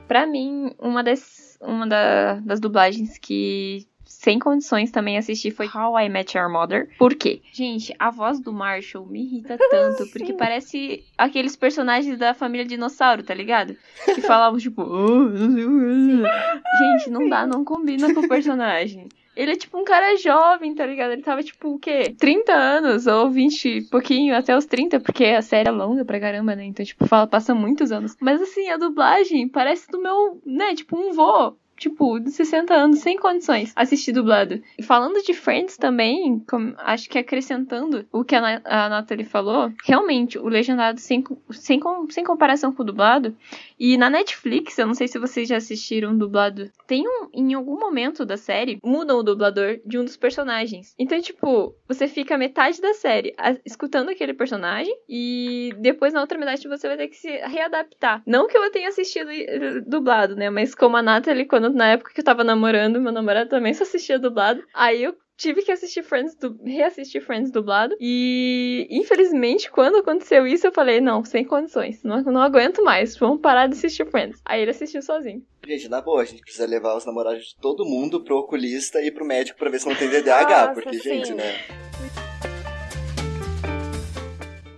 Pra 0.08 0.26
mim, 0.26 0.76
uma 0.78 1.04
das, 1.04 1.58
uma 1.62 1.88
da, 1.88 2.36
das 2.36 2.60
dublagens 2.60 3.18
que 3.18 3.88
sem 4.22 4.38
condições 4.38 4.92
também 4.92 5.18
assisti 5.18 5.50
foi 5.50 5.68
How 5.68 5.98
I 5.98 6.10
Met 6.10 6.38
Your 6.38 6.52
Mother. 6.52 6.90
Por 7.00 7.16
quê? 7.16 7.42
Gente, 7.54 7.96
a 7.98 8.12
voz 8.12 8.40
do 8.40 8.52
Marshall 8.52 9.06
me 9.06 9.24
irrita 9.24 9.58
tanto, 9.72 10.06
porque 10.12 10.34
parece 10.34 11.04
aqueles 11.18 11.56
personagens 11.56 12.20
da 12.20 12.34
família 12.34 12.66
dinossauro, 12.66 13.24
tá 13.24 13.34
ligado? 13.34 13.76
Que 14.06 14.22
falavam 14.22 14.60
tipo, 14.60 14.84
oh, 14.84 15.36
gente, 15.36 17.10
não 17.10 17.28
dá, 17.28 17.48
não 17.48 17.64
combina 17.64 18.14
com 18.14 18.20
o 18.20 18.28
personagem. 18.30 19.08
Ele 19.36 19.52
é 19.52 19.56
tipo 19.56 19.78
um 19.78 19.84
cara 19.84 20.16
jovem, 20.18 20.76
tá 20.76 20.86
ligado? 20.86 21.12
Ele 21.12 21.22
tava 21.22 21.42
tipo 21.42 21.76
o 21.76 21.80
quê? 21.80 22.14
30 22.18 22.54
anos 22.54 23.08
ou 23.08 23.30
20 23.30 23.66
e 23.66 23.82
pouquinho, 23.82 24.36
até 24.36 24.56
os 24.56 24.66
30, 24.66 25.00
porque 25.00 25.26
a 25.26 25.42
série 25.42 25.70
é 25.70 25.72
longa 25.72 26.04
pra 26.04 26.20
caramba, 26.20 26.56
né? 26.56 26.66
Então, 26.66 26.86
tipo, 26.86 27.08
fala, 27.08 27.26
passa 27.28 27.56
muitos 27.56 27.92
anos. 27.92 28.16
Mas 28.20 28.42
assim, 28.42 28.70
a 28.70 28.78
dublagem 28.78 29.48
parece 29.48 29.90
do 29.90 30.02
meu, 30.02 30.42
né? 30.46 30.76
Tipo, 30.76 30.98
um 30.98 31.14
vô 31.14 31.56
tipo, 31.82 32.20
de 32.20 32.30
60 32.30 32.74
anos, 32.76 33.00
sem 33.00 33.18
condições, 33.18 33.74
assistir 33.76 34.12
dublado. 34.12 34.62
E 34.78 34.84
falando 34.84 35.24
de 35.24 35.34
Friends 35.34 35.78
também, 35.78 36.40
com, 36.48 36.76
acho 36.78 37.10
que 37.10 37.18
acrescentando 37.18 38.06
o 38.12 38.24
que 38.24 38.36
a, 38.36 38.62
a 38.64 38.88
Nathalie 38.88 39.26
falou, 39.26 39.74
realmente, 39.84 40.38
o 40.38 40.48
legendado 40.48 41.00
sem, 41.00 41.24
sem, 41.50 41.82
sem 42.10 42.24
comparação 42.24 42.72
com 42.72 42.84
o 42.84 42.86
dublado. 42.86 43.36
E 43.80 43.98
na 43.98 44.12
Netflix, 44.12 44.78
eu 44.78 44.86
não 44.86 44.94
sei 44.94 45.08
se 45.08 45.18
vocês 45.18 45.50
já 45.50 45.58
assistiram 45.58 46.16
dublado, 46.16 46.70
tem 46.86 47.04
um, 47.08 47.28
em 47.34 47.56
algum 47.56 47.80
momento 47.80 48.24
da 48.24 48.38
série, 48.38 48.78
mudam 48.84 49.18
o 49.18 49.24
dublador 49.24 49.80
de 49.84 49.98
um 49.98 50.06
dos 50.06 50.16
personagens. 50.16 50.94
Então, 51.00 51.20
tipo, 51.20 51.76
você 51.88 52.08
fica 52.08 52.38
metade 52.38 52.80
da 52.80 52.94
série 52.94 53.34
a, 53.40 53.56
escutando 53.66 54.10
aquele 54.10 54.36
personagem 54.36 54.96
e 55.10 55.74
depois 55.80 56.14
na 56.14 56.22
outra 56.22 56.38
metade 56.38 56.68
você 56.68 56.88
vai 56.88 56.98
ter 56.98 57.08
que 57.08 57.18
se 57.18 57.30
readaptar. 57.48 58.22
Não 58.28 58.48
que 58.48 58.56
eu 58.56 58.72
tenha 58.72 58.90
assistido 58.90 59.32
eh, 59.32 59.82
dublado, 59.82 60.36
né? 60.36 60.52
Mas 60.52 60.76
como 60.76 60.96
a 60.96 61.02
Nathalie, 61.02 61.46
quando 61.46 61.71
na 61.74 61.88
época 61.88 62.14
que 62.14 62.20
eu 62.20 62.26
tava 62.26 62.44
namorando, 62.44 63.02
meu 63.02 63.12
namorado 63.12 63.50
também 63.50 63.74
só 63.74 63.84
assistia 63.84 64.20
dublado. 64.20 64.64
Aí 64.74 65.04
eu 65.04 65.16
tive 65.42 65.64
que 65.64 65.72
assistir 65.72 66.04
Friends, 66.04 66.36
du... 66.36 66.56
reassistir 66.64 67.22
Friends 67.22 67.52
dublado. 67.52 67.96
E, 68.00 68.88
infelizmente, 68.92 69.72
quando 69.72 69.98
aconteceu 69.98 70.46
isso, 70.46 70.68
eu 70.68 70.72
falei, 70.72 71.02
não, 71.02 71.26
sem 71.26 71.44
condições. 71.44 72.04
Não, 72.04 72.22
não 72.22 72.42
aguento 72.42 72.84
mais, 72.84 73.18
vamos 73.18 73.42
parar 73.42 73.68
de 73.68 73.74
assistir 73.74 74.06
Friends. 74.06 74.40
Aí 74.46 74.62
ele 74.62 74.72
assistiu 74.72 75.02
sozinho. 75.02 75.44
Gente, 75.66 75.90
na 75.90 76.02
boa, 76.02 76.22
a 76.22 76.26
gente 76.26 76.42
precisa 76.42 76.68
levar 76.68 76.96
os 76.96 77.06
namorados 77.06 77.46
de 77.46 77.56
todo 77.60 77.86
mundo 77.86 78.24
pro 78.24 78.38
oculista 78.38 79.02
e 79.02 79.12
pro 79.12 79.26
médico 79.26 79.58
pra 79.58 79.70
ver 79.70 79.80
se 79.80 79.88
não 79.88 79.96
tem 79.96 80.10
DDH, 80.10 80.28
Nossa, 80.28 80.74
porque, 80.74 81.00
sim. 81.00 81.10
gente, 81.10 81.34
né... 81.34 82.31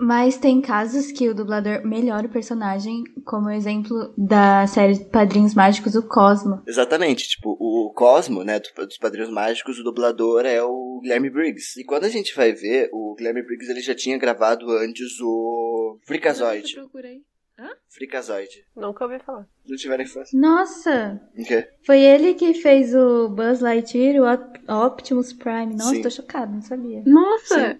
Mas 0.03 0.35
tem 0.35 0.59
casos 0.59 1.13
que 1.13 1.29
o 1.29 1.33
dublador 1.33 1.87
melhora 1.87 2.27
o 2.27 2.29
personagem, 2.29 3.05
como 3.23 3.47
o 3.47 3.51
exemplo 3.51 4.13
da 4.17 4.67
série 4.67 4.99
Padrinhos 5.05 5.53
Mágicos, 5.53 5.95
o 5.95 6.05
Cosmo. 6.05 6.61
Exatamente, 6.67 7.29
tipo, 7.29 7.55
o 7.57 7.89
Cosmo, 7.95 8.43
né, 8.43 8.59
dos 8.59 8.97
Padrinhos 8.97 9.29
Mágicos, 9.29 9.79
o 9.79 9.83
dublador 9.83 10.45
é 10.45 10.61
o 10.61 10.99
Guilherme 11.01 11.29
Briggs. 11.29 11.79
E 11.79 11.85
quando 11.85 12.03
a 12.03 12.09
gente 12.09 12.35
vai 12.35 12.51
ver, 12.51 12.89
o 12.91 13.15
Guilherme 13.15 13.43
Briggs 13.43 13.71
ele 13.71 13.79
já 13.79 13.95
tinha 13.95 14.17
gravado 14.17 14.69
antes 14.71 15.21
o 15.21 15.97
Freakazoid. 16.05 16.75
Eu 16.75 16.83
procurei. 16.83 17.21
Hã? 17.57 17.69
Freakazoid. 17.87 18.65
Nunca 18.75 19.05
ouvi 19.05 19.19
falar. 19.19 19.47
Não 19.65 19.77
tiveram 19.77 20.03
infância? 20.03 20.37
Nossa! 20.37 21.21
O 21.37 21.45
quê? 21.45 21.65
Foi 21.85 22.01
ele 22.01 22.33
que 22.33 22.53
fez 22.55 22.93
o 22.93 23.29
Buzz 23.29 23.61
Lightyear 23.61 24.21
o 24.67 24.85
Optimus 24.85 25.31
Prime. 25.31 25.75
Nossa, 25.75 25.95
Sim. 25.95 26.01
tô 26.01 26.09
chocada, 26.09 26.51
não 26.51 26.61
sabia. 26.61 27.03
Nossa! 27.05 27.73
Sim. 27.73 27.79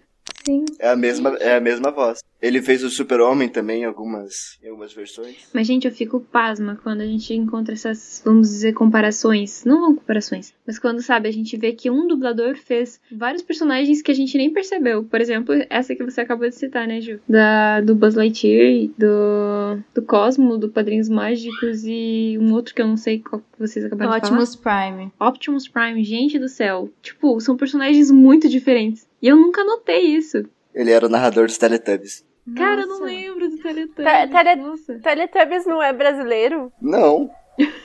É 0.80 0.90
a 0.90 0.96
mesma, 0.96 1.36
é 1.38 1.56
a 1.56 1.62
mesma 1.62 1.92
voz. 1.92 2.20
Ele 2.44 2.62
fez 2.62 2.84
o 2.84 2.90
Super-Homem 2.90 3.48
também 3.48 3.84
em 3.84 3.86
algumas, 3.86 4.60
em 4.62 4.68
algumas 4.68 4.92
versões. 4.94 5.48
Mas, 5.54 5.66
gente, 5.66 5.88
eu 5.88 5.94
fico 5.94 6.20
pasma 6.20 6.78
quando 6.84 7.00
a 7.00 7.06
gente 7.06 7.34
encontra 7.34 7.74
essas, 7.74 8.22
vamos 8.26 8.50
dizer, 8.50 8.74
comparações. 8.74 9.64
Não 9.64 9.80
vão 9.80 9.96
comparações, 9.96 10.54
mas 10.68 10.78
quando, 10.78 11.02
sabe, 11.02 11.30
a 11.30 11.32
gente 11.32 11.56
vê 11.56 11.72
que 11.72 11.90
um 11.90 12.06
dublador 12.06 12.58
fez 12.58 13.00
vários 13.10 13.42
personagens 13.42 14.02
que 14.02 14.12
a 14.12 14.14
gente 14.14 14.38
nem 14.38 14.52
percebeu. 14.52 15.06
Por 15.06 15.22
exemplo, 15.22 15.56
essa 15.70 15.96
que 15.96 16.04
você 16.04 16.20
acabou 16.20 16.50
de 16.50 16.56
citar, 16.56 16.86
né, 16.86 17.00
Ju? 17.00 17.22
Da, 17.30 17.80
do 17.80 17.96
Buzz 17.96 18.16
Lightyear, 18.16 18.90
do, 18.98 19.82
do 19.96 20.02
Cosmo, 20.02 20.58
do 20.58 20.68
Padrinhos 20.68 21.08
Mágicos 21.08 21.86
e 21.86 22.38
um 22.42 22.52
outro 22.52 22.76
que 22.76 22.82
eu 22.82 22.88
não 22.88 22.98
sei 22.98 23.20
qual 23.20 23.42
que 23.42 23.58
vocês 23.58 23.86
acabaram 23.86 24.20
de 24.20 24.20
falar. 24.20 24.42
Optimus 24.42 24.56
Prime. 24.58 25.14
Optimus 25.18 25.68
Prime, 25.70 26.04
gente 26.04 26.38
do 26.38 26.50
céu. 26.50 26.90
Tipo, 27.02 27.40
são 27.40 27.56
personagens 27.56 28.12
muito 28.12 28.50
diferentes. 28.50 29.08
E 29.22 29.30
eu 29.30 29.38
nunca 29.38 29.64
notei 29.64 30.08
isso. 30.08 30.44
Ele 30.76 30.92
era 30.92 31.06
o 31.06 31.10
narrador 31.10 31.46
dos 31.46 31.58
Teletubbies. 31.58 32.26
Cara, 32.58 32.82
eu 32.82 32.88
não 32.88 33.02
lembro 33.04 33.50
do 33.50 33.58
Teletubbies. 33.58 34.06
Te- 34.06 34.28
tele- 34.30 34.56
Nossa. 34.56 35.00
Teletubbies 35.00 35.66
não 35.66 35.82
é 35.82 35.94
brasileiro? 35.94 36.72
Não. 36.82 37.30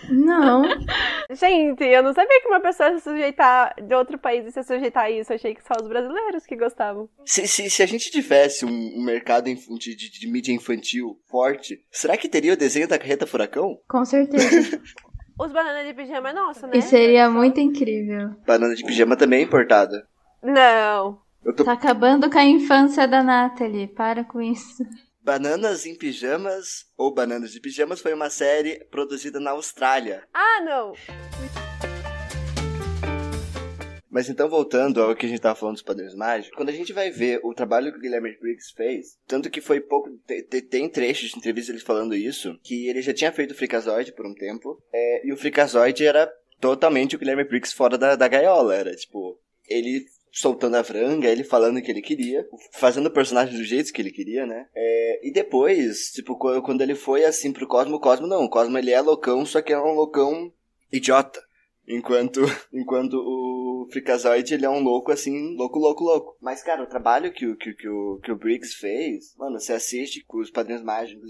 Não. 0.08 0.62
Gente, 1.30 1.84
eu 1.84 2.02
não 2.02 2.14
sabia 2.14 2.40
que 2.40 2.48
uma 2.48 2.58
pessoa 2.60 2.92
se 2.94 3.00
sujeitar 3.04 3.74
de 3.80 3.94
outro 3.94 4.18
país 4.18 4.46
e 4.46 4.50
se 4.50 4.62
sujeitar 4.62 5.04
a 5.04 5.10
isso. 5.10 5.30
Eu 5.30 5.36
achei 5.36 5.54
que 5.54 5.62
só 5.62 5.74
os 5.80 5.86
brasileiros 5.86 6.46
que 6.46 6.56
gostavam. 6.56 7.08
Se, 7.24 7.46
se, 7.46 7.68
se 7.68 7.82
a 7.82 7.86
gente 7.86 8.10
tivesse 8.10 8.64
um, 8.64 8.68
um 8.70 9.04
mercado 9.04 9.44
de, 9.44 9.94
de, 9.94 10.10
de 10.10 10.26
mídia 10.30 10.52
infantil 10.54 11.20
forte, 11.28 11.84
será 11.90 12.16
que 12.16 12.28
teria 12.28 12.54
o 12.54 12.56
desenho 12.56 12.88
da 12.88 12.98
carreta 12.98 13.26
furacão? 13.26 13.78
Com 13.88 14.04
certeza. 14.04 14.80
Os 15.38 15.52
bananas 15.52 15.86
de 15.86 15.94
pijama 15.94 16.30
é 16.30 16.32
nosso, 16.32 16.66
né? 16.66 16.72
E 16.78 16.82
seria 16.82 17.30
muito 17.30 17.60
incrível. 17.60 18.30
Banana 18.44 18.74
de 18.74 18.82
pijama 18.84 19.16
também 19.16 19.38
é 19.40 19.42
importada. 19.44 20.04
Não. 20.42 21.20
Eu 21.48 21.54
tô... 21.54 21.64
Tá 21.64 21.72
acabando 21.72 22.28
com 22.30 22.36
a 22.38 22.44
infância 22.44 23.08
da 23.08 23.22
Natalie. 23.22 23.86
Para 23.88 24.22
com 24.22 24.38
isso. 24.42 24.84
Bananas 25.22 25.86
em 25.86 25.96
Pijamas, 25.96 26.84
ou 26.94 27.10
Bananas 27.14 27.52
de 27.52 27.58
Pijamas, 27.60 28.00
foi 28.02 28.12
uma 28.12 28.28
série 28.28 28.84
produzida 28.90 29.40
na 29.40 29.52
Austrália. 29.52 30.24
Ah, 30.34 30.60
não. 30.62 30.92
Mas 34.10 34.28
então, 34.28 34.46
voltando 34.46 35.00
ao 35.02 35.16
que 35.16 35.24
a 35.24 35.28
gente 35.28 35.40
tava 35.40 35.54
falando 35.54 35.76
dos 35.76 35.82
Padrinhos 35.82 36.14
Mágicos, 36.14 36.54
quando 36.54 36.68
a 36.68 36.72
gente 36.72 36.92
vai 36.92 37.10
ver 37.10 37.40
o 37.42 37.54
trabalho 37.54 37.92
que 37.92 37.98
o 37.98 38.00
Guilherme 38.02 38.36
Briggs 38.38 38.74
fez, 38.76 39.16
tanto 39.26 39.48
que 39.48 39.62
foi 39.62 39.80
pouco. 39.80 40.10
te- 40.26 40.42
te- 40.42 40.60
Tem, 40.62 40.86
trechos 40.90 41.30
de 41.30 41.38
entrevista 41.38 41.72
ele 41.72 41.80
falando 41.80 42.14
isso, 42.14 42.58
que 42.62 42.88
ele 42.88 43.00
já 43.00 43.14
tinha 43.14 43.32
feito 43.32 43.52
o 43.52 43.54
Freakazoid 43.54 44.12
por 44.12 44.26
um 44.26 44.34
tempo, 44.34 44.82
é, 44.92 45.26
e 45.26 45.32
o 45.32 45.36
Freakazoid 45.38 46.04
era 46.04 46.30
totalmente 46.60 47.16
o 47.16 47.18
Guilherme 47.18 47.44
Briggs 47.44 47.74
fora 47.74 47.96
da, 47.96 48.16
da 48.16 48.28
gaiola. 48.28 48.74
Era 48.74 48.94
tipo, 48.94 49.38
ele 49.66 50.04
soltando 50.38 50.76
a 50.76 50.84
franga, 50.84 51.28
ele 51.28 51.42
falando 51.42 51.78
o 51.78 51.82
que 51.82 51.90
ele 51.90 52.00
queria, 52.00 52.46
fazendo 52.72 53.06
o 53.06 53.12
personagem 53.12 53.58
do 53.58 53.64
jeito 53.64 53.92
que 53.92 54.00
ele 54.00 54.12
queria, 54.12 54.46
né? 54.46 54.68
É, 54.72 55.28
e 55.28 55.32
depois, 55.32 56.12
tipo, 56.12 56.36
quando 56.36 56.80
ele 56.80 56.94
foi 56.94 57.24
assim 57.24 57.52
pro 57.52 57.66
Cosmo, 57.66 57.96
o 57.96 58.00
Cosmo 58.00 58.26
não, 58.26 58.44
o 58.44 58.50
Cosmo 58.50 58.78
ele 58.78 58.92
é 58.92 59.00
loucão, 59.00 59.44
só 59.44 59.60
que 59.60 59.72
é 59.72 59.78
um 59.78 59.94
loucão 59.94 60.52
idiota. 60.92 61.42
Enquanto, 61.88 62.40
enquanto 62.72 63.14
o 63.14 63.88
Freakazoid, 63.90 64.54
ele 64.54 64.64
é 64.64 64.70
um 64.70 64.80
louco, 64.80 65.10
assim, 65.10 65.56
louco, 65.56 65.78
louco, 65.78 66.04
louco. 66.04 66.36
Mas, 66.40 66.62
cara, 66.62 66.84
o 66.84 66.88
trabalho 66.88 67.32
que 67.32 67.46
o, 67.46 67.56
que, 67.56 67.72
que, 67.72 67.88
o, 67.88 68.20
que 68.22 68.30
o 68.30 68.36
Briggs 68.36 68.76
fez, 68.76 69.34
mano, 69.36 69.58
você 69.58 69.72
assiste 69.72 70.24
com 70.24 70.38
os 70.38 70.50
Padrinhos 70.50 70.84
Mágicos 70.84 71.28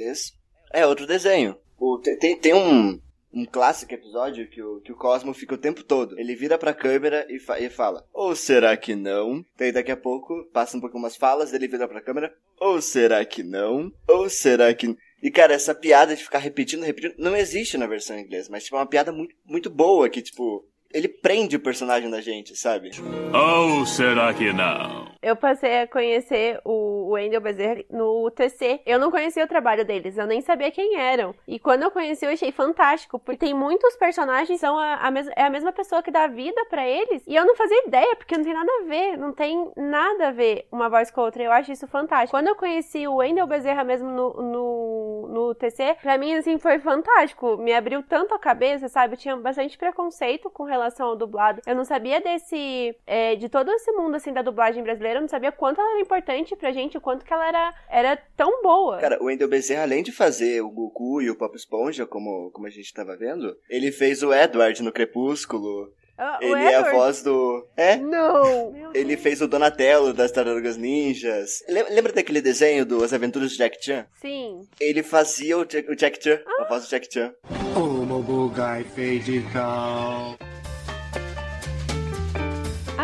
é 0.73 0.87
outro 0.87 1.07
desenho. 1.07 1.57
O, 1.79 1.99
te- 1.99 2.17
tem, 2.17 2.37
tem 2.37 2.53
um, 2.53 3.01
um 3.33 3.45
clássico 3.45 3.93
episódio 3.95 4.49
que 4.49 4.63
o, 4.63 4.81
que 4.81 4.93
o 4.93 4.97
Cosmo 4.97 5.35
fica 5.35 5.55
o 5.55 5.59
tempo 5.59 5.83
todo. 5.83 6.19
Ele 6.19 6.35
vira 6.35 6.57
pra 6.59 6.75
câmera 6.75 7.27
e, 7.29 7.39
fa- 7.39 7.61
e 7.61 7.69
fala, 7.69 8.07
ou 8.13 8.35
será 8.35 8.77
que 8.77 8.95
não? 8.95 9.45
Daí 9.57 9.71
daqui 9.73 9.91
a 9.93 9.97
pouco, 9.97 10.45
passa 10.53 10.77
um 10.77 10.81
pouco 10.81 10.97
umas 10.97 11.17
falas, 11.17 11.53
ele 11.53 11.69
vira 11.69 11.87
pra 11.87 12.01
câmera, 12.01 12.35
ou 12.59 12.81
será 12.81 13.25
que 13.25 13.43
não? 13.43 13.93
Ou 14.09 14.29
será 14.29 14.73
que... 14.75 14.97
E, 15.23 15.31
cara, 15.33 15.53
essa 15.53 15.75
piada 15.75 16.15
de 16.15 16.23
ficar 16.23 16.39
repetindo, 16.39 16.85
repetindo, 16.85 17.15
não 17.19 17.37
existe 17.37 17.77
na 17.77 17.89
versão 17.89 18.17
em 18.17 18.23
inglês, 18.23 18.49
mas, 18.49 18.63
tipo, 18.65 18.77
é 18.77 18.79
uma 18.79 18.87
piada 18.87 19.11
muito, 19.11 19.35
muito 19.45 19.69
boa, 19.69 20.09
que, 20.09 20.23
tipo, 20.23 20.65
ele 20.93 21.09
prende 21.09 21.57
o 21.57 21.61
personagem 21.61 22.11
da 22.11 22.21
gente, 22.21 22.57
sabe? 22.57 22.91
Ou 23.35 23.85
será 23.87 24.33
que 24.33 24.53
não? 24.53 25.07
Eu 25.21 25.35
passei 25.35 25.81
a 25.81 25.87
conhecer 25.89 26.61
o 26.65 27.11
Wendell 27.11 27.41
Bezerra 27.41 27.83
no 27.91 28.31
TC. 28.31 28.81
Eu 28.87 29.01
não 29.01 29.11
conhecia 29.11 29.45
o 29.45 29.49
trabalho 29.49 29.85
deles, 29.85 30.17
eu 30.17 30.27
nem 30.27 30.41
sabia 30.41 30.71
quem 30.71 30.97
eram. 30.97 31.35
E 31.47 31.59
quando 31.59 31.83
eu 31.83 31.91
conheci, 31.91 32.25
eu 32.25 32.31
achei 32.31 32.53
fantástico, 32.53 33.19
porque 33.19 33.47
tem 33.47 33.53
muitos 33.53 33.97
personagens 33.97 34.61
são 34.61 34.79
a, 34.79 34.95
a 34.95 35.11
mes- 35.11 35.29
é 35.37 35.43
a 35.43 35.51
mesma 35.51 35.73
pessoa 35.73 36.03
que 36.05 36.11
dá 36.13 36.29
vida 36.29 36.65
pra 36.71 36.87
eles. 36.89 37.23
E 37.27 37.35
eu 37.35 37.45
não 37.45 37.57
fazia 37.57 37.85
ideia, 37.87 38.15
porque 38.17 38.37
não 38.39 38.45
tem 38.45 38.55
nada 38.55 38.71
a 38.81 38.85
ver, 38.85 39.17
não 39.19 39.33
tem 39.33 39.71
nada 39.77 40.29
a 40.29 40.31
ver 40.33 40.67
uma 40.71 40.89
voz 40.89 41.11
com 41.11 41.21
a 41.21 41.25
outra. 41.25 41.43
Eu 41.43 41.51
acho 41.53 41.73
isso 41.73 41.87
fantástico. 41.89 42.31
Quando 42.31 42.47
eu 42.49 42.55
conheci 42.57 43.07
o 43.09 43.17
Wendell 43.17 43.47
Bezerra 43.49 43.83
mesmo 43.83 44.09
no, 44.09 44.33
no, 44.35 45.29
no 45.29 45.55
TC, 45.57 45.97
pra 46.01 46.17
mim, 46.17 46.35
assim, 46.35 46.59
foi 46.59 46.79
fantástico. 46.79 47.57
Me 47.57 47.75
abriu 47.75 48.05
tanto 48.05 48.35
a 48.35 48.39
cabeça, 48.39 48.89
sabe? 48.89 49.15
Eu 49.15 49.19
tinha 49.19 49.37
bastante 49.37 49.77
preconceito 49.77 50.49
com 50.49 50.63
relação 50.63 50.78
ao 50.81 51.17
dublado. 51.17 51.61
Eu 51.67 51.75
não 51.75 51.85
sabia 51.85 52.21
desse, 52.21 52.95
é, 53.07 53.37
de 53.37 53.49
todo 53.49 53.71
esse 53.71 53.91
mundo, 53.93 54.15
assim, 54.17 54.33
da 54.33 54.43
dublagem 54.43 54.83
brasileira. 54.83 55.19
Eu 55.19 55.23
não 55.23 55.29
sabia 55.29 55.53
quanto 55.53 55.81
ela 55.81 55.91
era 55.93 56.01
importante 56.01 56.57
pra 56.57 56.73
gente, 56.73 56.97
o 56.97 57.01
quanto 57.01 57.25
que 57.25 57.33
ela 57.33 57.47
era, 57.47 57.75
era 57.91 58.17
tão 58.37 58.63
boa. 58.63 58.99
Cara, 58.99 59.19
o 59.23 59.27
Wendell 59.27 59.49
Bezerra, 59.49 59.83
além 59.83 60.03
de 60.03 60.13
fazer 60.13 60.61
o 60.63 60.71
Goku 60.71 61.21
e 61.23 61.31
o 61.31 61.37
Pop 61.37 61.55
Esponja, 61.57 62.07
como, 62.07 62.51
como 62.53 62.67
a 62.67 62.71
gente 62.71 62.93
tava 62.93 63.17
vendo, 63.17 63.57
ele 63.69 63.91
fez 63.93 64.23
o 64.23 64.33
Edward 64.33 64.83
no 64.83 64.93
Crepúsculo. 64.93 65.93
Ah, 66.21 66.37
o 66.43 66.45
Ele 66.45 66.65
é 66.65 66.75
a 66.75 66.91
voz 66.91 67.23
do... 67.23 67.65
É? 67.77 67.95
Não! 67.97 68.75
Ele 68.93 69.17
fez 69.17 69.41
o 69.41 69.47
Donatello 69.47 70.13
das 70.13 70.33
Tartarugas 70.33 70.77
Ninjas. 70.77 71.63
Lem- 71.69 71.91
Lembra 71.91 72.13
daquele 72.13 72.41
desenho 72.41 72.85
do 72.85 73.05
As 73.05 73.13
Aventuras 73.13 73.53
de 73.53 73.59
Jack 73.59 73.79
Chan? 73.81 74.05
Sim. 74.21 74.63
Ele 74.81 75.05
fazia 75.05 75.57
o 75.57 75.65
Jack, 75.65 75.89
o 75.89 75.95
Jack 75.95 76.21
Chan, 76.21 76.41
a 76.59 76.65
voz 76.65 76.83
do 76.83 76.91
Jack 76.91 77.07
Chan. 77.09 77.33
O 77.77 78.05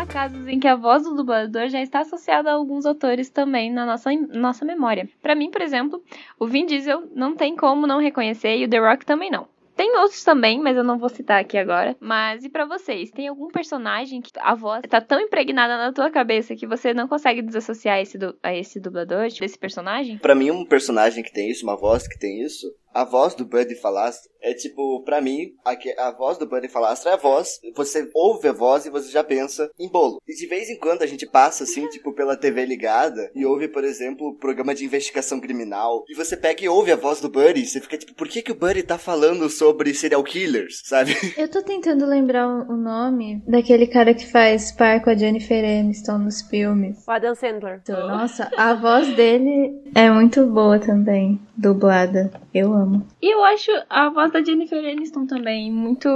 Casos 0.07 0.47
em 0.47 0.59
que 0.59 0.67
a 0.67 0.75
voz 0.75 1.03
do 1.03 1.15
dublador 1.15 1.67
já 1.67 1.81
está 1.81 1.99
associada 1.99 2.49
a 2.49 2.53
alguns 2.53 2.85
autores 2.85 3.29
também 3.29 3.71
na 3.71 3.85
nossa, 3.85 4.11
nossa 4.33 4.63
memória. 4.63 5.09
Pra 5.21 5.35
mim, 5.35 5.51
por 5.51 5.61
exemplo, 5.61 6.01
o 6.39 6.47
Vin 6.47 6.65
Diesel 6.65 7.03
não 7.13 7.35
tem 7.35 7.55
como 7.55 7.85
não 7.85 7.99
reconhecer 7.99 8.57
e 8.57 8.65
o 8.65 8.69
The 8.69 8.79
Rock 8.79 9.05
também 9.05 9.29
não. 9.29 9.47
Tem 9.75 9.97
outros 9.97 10.23
também, 10.23 10.61
mas 10.61 10.77
eu 10.77 10.85
não 10.85 10.97
vou 10.97 11.09
citar 11.09 11.41
aqui 11.41 11.57
agora. 11.57 11.97
Mas 11.99 12.45
e 12.45 12.49
pra 12.49 12.65
vocês? 12.65 13.11
Tem 13.11 13.27
algum 13.27 13.49
personagem 13.49 14.21
que 14.21 14.31
a 14.39 14.55
voz 14.55 14.81
tá 14.89 15.01
tão 15.01 15.19
impregnada 15.19 15.77
na 15.77 15.91
tua 15.91 16.09
cabeça 16.09 16.55
que 16.55 16.65
você 16.65 16.93
não 16.93 17.09
consegue 17.09 17.41
desassociar 17.41 17.99
esse 17.99 18.17
a 18.41 18.55
esse 18.55 18.79
dublador, 18.79 19.27
desse 19.27 19.59
personagem? 19.59 20.17
Pra 20.17 20.33
mim, 20.33 20.49
um 20.49 20.65
personagem 20.65 21.21
que 21.21 21.33
tem 21.33 21.49
isso, 21.49 21.65
uma 21.65 21.75
voz 21.75 22.07
que 22.07 22.17
tem 22.17 22.41
isso, 22.41 22.73
a 22.95 23.03
voz 23.03 23.35
do 23.35 23.45
Buddy 23.45 23.75
Falastra 23.75 24.31
é 24.41 24.53
tipo, 24.53 25.03
pra 25.03 25.19
mim, 25.21 25.49
a, 25.65 25.75
que- 25.75 25.95
a 25.99 26.11
voz 26.11 26.37
do 26.37 26.47
Buddy 26.47 26.67
Falastra 26.69 27.11
é 27.11 27.13
a 27.15 27.17
voz, 27.17 27.59
você 27.75 28.07
ouve 28.13 28.47
a 28.47 28.51
voz 28.53 28.85
e 28.85 28.89
você 28.91 29.11
já 29.11 29.23
pensa 29.23 29.69
em 29.79 29.89
bolo. 29.89 30.21
E 30.27 30.33
de 30.35 30.45
vez 30.47 30.69
em 30.69 30.77
quando 30.79 31.01
a 31.01 31.07
gente 31.07 31.25
passa 31.27 31.63
assim, 31.63 31.87
tipo, 31.89 32.13
pela 32.13 32.37
TV 32.37 32.65
ligada 32.65 33.29
e 33.35 33.45
ouve, 33.45 33.67
por 33.67 33.83
exemplo, 33.83 34.27
o 34.27 34.35
programa 34.37 34.73
de 34.73 34.85
investigação 34.85 35.39
criminal. 35.39 36.03
E 36.07 36.15
você 36.15 36.37
pega 36.37 36.63
e 36.63 36.69
ouve 36.69 36.91
a 36.91 36.95
voz 36.95 37.19
do 37.19 37.29
Buddy, 37.29 37.61
e 37.63 37.65
você 37.65 37.81
fica 37.81 37.97
tipo, 37.97 38.13
por 38.13 38.27
que, 38.27 38.41
que 38.41 38.51
o 38.51 38.55
Buddy 38.55 38.83
tá 38.83 38.97
falando 38.97 39.49
sobre 39.49 39.93
serial 39.93 40.23
killers, 40.23 40.81
sabe? 40.85 41.15
Eu 41.37 41.49
tô 41.49 41.61
tentando 41.61 42.05
lembrar 42.05 42.47
o 42.47 42.55
o 42.65 42.77
nome 42.77 43.41
daquele 43.47 43.85
cara 43.87 44.13
que 44.13 44.25
faz 44.25 44.71
par 44.71 45.03
com 45.03 45.09
a 45.09 45.15
Jennifer 45.15 45.63
Aniston 45.63 46.17
nos 46.19 46.41
filmes. 46.41 46.97
O 47.07 47.11
Adam 47.11 47.35
Sandler. 47.35 47.79
Então, 47.83 48.07
Nossa, 48.07 48.49
a 48.57 48.73
voz 48.73 49.15
dele 49.15 49.81
é 49.95 50.09
muito 50.09 50.45
boa 50.47 50.79
também, 50.79 51.39
dublada. 51.55 52.31
Eu 52.53 52.73
amo. 52.73 52.84
E 53.21 53.33
eu 53.33 53.43
acho 53.43 53.71
a 53.89 54.09
voz 54.09 54.31
da 54.31 54.43
Jennifer 54.43 54.79
Aniston 54.79 55.25
também 55.25 55.71
muito 55.71 56.07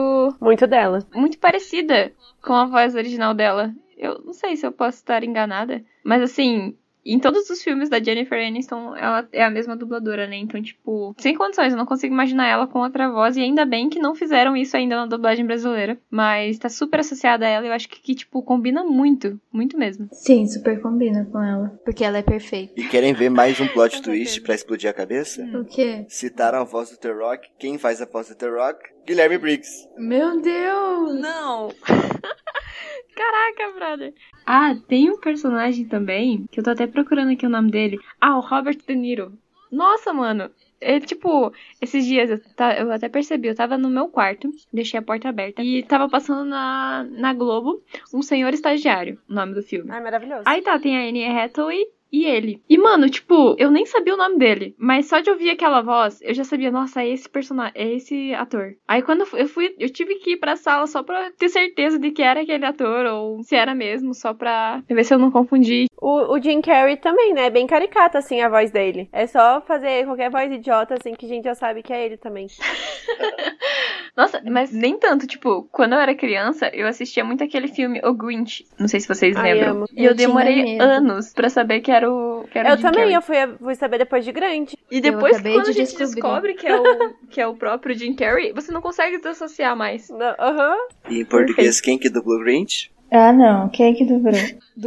Muito 0.42 0.68
dela. 0.68 1.00
muito 1.14 1.38
parecida 1.40 2.12
com 2.42 2.54
a 2.54 2.66
voz 2.66 2.96
original 2.96 3.34
dela. 3.34 3.74
Eu 3.98 4.22
não 4.24 4.34
sei 4.34 4.56
se 4.56 4.66
eu 4.66 4.72
posso 4.72 4.98
estar 4.98 5.24
enganada, 5.24 5.84
mas 6.04 6.22
assim, 6.22 6.76
em 7.06 7.20
todos 7.20 7.50
os 7.50 7.64
filmes 7.64 7.90
da 7.90 8.02
Jennifer 8.02 8.46
Aniston, 8.46 8.96
ela 8.96 9.28
é 9.32 9.44
a 9.44 9.50
mesma 9.50 9.76
dubladora, 9.76 10.28
né? 10.28 10.38
Então, 10.38 10.62
tipo, 10.62 11.16
sem 11.18 11.36
condições, 11.36 11.72
eu 11.72 11.78
não 11.78 11.86
consigo 11.86 12.14
imaginar 12.14 12.48
ela 12.48 12.68
com 12.68 12.80
outra 12.80 13.10
voz. 13.10 13.38
E 13.38 13.42
ainda 13.42 13.66
bem 13.66 13.90
que 13.90 14.00
não 14.00 14.16
fizeram 14.16 14.56
isso 14.56 14.76
ainda 14.76 14.96
na 14.96 15.06
dublagem 15.06 15.46
brasileira. 15.46 15.98
Mas 16.10 16.58
tá 16.60 16.70
super 16.70 17.00
associada 17.00 17.46
a 17.46 17.50
ela 17.50 17.66
e 17.66 17.70
eu 17.70 17.74
acho 17.74 17.88
que, 17.90 18.02
que, 18.02 18.16
tipo, 18.16 18.44
combina 18.44 18.84
muito. 18.84 19.40
Muito 19.52 19.78
mesmo. 19.78 20.08
Sim, 20.12 20.46
super 20.46 20.82
combina 20.82 21.28
com 21.32 21.42
ela. 21.42 21.80
Porque 21.84 22.04
ela 22.04 22.18
é 22.18 22.24
perfeita. 22.24 22.74
E 22.76 22.88
querem 22.88 23.14
ver 23.14 23.30
mais 23.30 23.60
um 23.60 23.68
plot 23.74 23.98
Com 23.98 24.04
twist 24.04 24.42
pra 24.42 24.56
explodir 24.56 24.90
a 24.90 24.94
cabeça? 24.94 25.44
O 25.56 25.66
quê? 25.66 26.06
Citaram 26.10 26.60
a 26.60 26.64
voz 26.64 26.90
do 26.92 26.98
The 26.98 27.12
Rock. 27.12 27.48
Quem 27.58 27.78
faz 27.78 28.02
a 28.02 28.06
voz 28.06 28.30
do 28.30 28.36
The 28.36 28.50
Rock? 28.50 28.80
Guilherme 29.06 29.38
Briggs. 29.38 29.88
Meu 29.98 30.40
Deus! 30.40 31.20
Não! 31.20 31.74
Caraca, 33.20 33.74
brother. 33.74 34.14
Ah, 34.46 34.74
tem 34.88 35.12
um 35.12 35.20
personagem 35.20 35.86
também, 35.86 36.46
que 36.50 36.60
eu 36.60 36.64
tô 36.64 36.70
até 36.70 36.88
procurando 36.88 37.32
aqui 37.34 37.46
o 37.46 37.50
nome 37.50 37.70
dele. 37.70 38.00
Ah, 38.20 38.38
o 38.38 38.40
Robert 38.42 38.78
De 38.88 38.96
Niro. 38.96 39.38
Nossa, 39.70 40.14
mano. 40.14 40.50
Ele, 40.80 41.02
tipo, 41.06 41.52
esses 41.82 42.06
dias 42.06 42.30
eu, 42.30 42.40
ta- 42.56 42.78
eu 42.80 42.90
até 42.94 43.10
percebi, 43.10 43.50
eu 43.50 43.56
tava 43.56 43.78
no 43.78 43.90
meu 43.90 44.08
quarto, 44.08 44.50
deixei 44.72 44.98
a 44.98 45.04
porta 45.04 45.28
aberta, 45.28 45.62
e 45.62 45.84
tava 45.84 46.08
passando 46.08 46.46
na, 46.46 47.04
na 47.12 47.34
Globo 47.34 47.84
um 48.14 48.22
senhor 48.22 48.54
estagiário, 48.54 49.20
o 49.30 49.34
nome 49.34 49.54
do 49.54 49.62
filme. 49.62 49.92
Ai, 49.92 50.02
maravilhoso. 50.02 50.44
Aí 50.46 50.62
tá, 50.62 50.80
tem 50.80 50.96
a 50.98 51.02
Anne 51.10 51.26
Hathaway 51.26 51.84
e 52.12 52.26
ele. 52.26 52.62
E, 52.70 52.78
mano, 52.78 53.10
tipo, 53.10 53.56
eu 53.58 53.70
nem 53.72 53.86
sabia 53.86 54.14
o 54.14 54.18
nome 54.18 54.38
dele, 54.38 54.76
mas 54.78 55.08
só 55.08 55.20
de 55.20 55.30
ouvir 55.30 55.50
aquela 55.50 55.82
voz, 55.82 56.20
eu 56.22 56.34
já 56.34 56.44
sabia, 56.44 56.72
nossa, 56.72 57.02
é 57.02 57.10
esse 57.10 57.30
personagem, 57.30 57.74
é 57.76 57.94
esse 57.94 58.34
ator. 58.34 58.74
Aí 58.88 59.02
quando 59.02 59.26
eu 59.34 59.48
fui, 59.48 59.74
eu 59.78 59.90
tive 59.90 60.16
que 60.16 60.32
ir 60.34 60.38
pra 60.38 60.56
sala 60.56 60.88
só 60.88 61.04
pra 61.04 61.32
ter 61.38 61.50
certeza 61.50 62.00
de 62.00 62.12
que 62.12 62.22
era 62.22 62.42
aquele 62.42 62.66
ator, 62.66 63.06
ou 63.06 63.44
se 63.44 63.56
era 63.56 63.74
mesmo, 63.76 64.14
só 64.14 64.34
pra 64.34 64.82
ver 64.90 65.04
se 65.04 65.14
eu 65.14 65.20
não 65.20 65.32
confundi. 65.32 65.86
O, 66.02 66.34
o 66.34 66.42
Jim 66.42 66.62
Carrey 66.62 66.98
também, 66.98 67.34
né? 67.34 67.48
É 67.48 67.50
bem 67.50 67.68
caricato, 67.68 68.18
assim, 68.18 68.42
a 68.42 68.48
voz 68.50 68.72
dele. 68.72 69.10
É 69.12 69.28
só 69.28 69.62
fazer 69.62 70.06
qualquer 70.06 70.30
voz 70.32 70.52
idiota, 70.52 70.96
assim, 70.96 71.14
que 71.14 71.26
a 71.26 71.30
gente 71.30 71.44
já 71.44 71.56
sabe 71.56 71.84
que 71.84 71.92
é 71.92 72.06
ele 72.06 72.18
também. 72.18 72.48
Nossa, 74.16 74.42
mas 74.50 74.72
nem 74.72 74.98
tanto, 74.98 75.28
tipo, 75.28 75.64
quando 75.72 75.94
eu 75.94 76.00
era 76.00 76.16
criança, 76.16 76.70
eu 76.74 76.88
assistia 76.88 77.24
muito 77.24 77.44
aquele 77.44 77.68
filme 77.68 78.02
O 78.04 78.14
Grinch. 78.14 78.66
Não 78.80 78.88
sei 78.88 79.00
se 79.00 79.08
vocês 79.08 79.36
Ai, 79.36 79.54
lembram. 79.54 79.72
amo. 79.78 79.86
E 79.96 80.04
eu, 80.04 80.12
Eu 80.12 80.16
demorei 80.16 80.78
anos 80.80 81.34
pra 81.34 81.50
saber 81.50 81.82
que 81.82 81.92
era 81.92 81.99
o. 82.08 82.46
Que 82.52 82.60
era 82.60 82.70
o 82.70 82.72
Eu 82.74 82.78
Jim 82.78 82.82
também, 82.84 83.00
Carrey. 83.02 83.16
eu 83.16 83.22
fui, 83.22 83.36
fui 83.58 83.76
saber 83.76 83.98
depois 83.98 84.24
de 84.24 84.32
grande. 84.32 84.78
E 84.92 85.02
depois, 85.02 85.34
acabei 85.36 85.54
quando 85.54 85.66
de 85.66 85.72
a 85.72 85.74
gente 85.74 85.98
descobrir. 85.98 86.14
descobre 86.16 86.54
que 86.54 86.68
é, 86.68 86.80
o, 86.80 86.84
que 87.30 87.42
é 87.42 87.48
o 87.48 87.56
próprio 87.56 87.96
Jim 87.98 88.14
Carrey, 88.16 88.54
você 88.54 88.72
não 88.72 88.82
consegue 88.82 89.18
desassociar 89.18 89.76
mais. 89.76 90.10
Não, 90.10 90.36
Aham. 90.40 90.76
E 91.10 91.22
em 91.22 91.26
português, 91.26 91.82
quem 91.82 91.98
que 91.98 92.10
dubla 92.10 92.36
o 92.36 92.40
Grinch? 92.40 92.92
Ah, 93.12 93.34
não. 93.34 93.70
Quem 93.70 93.92
é 93.92 93.96
que 93.96 94.06
dobrou? 94.06 94.34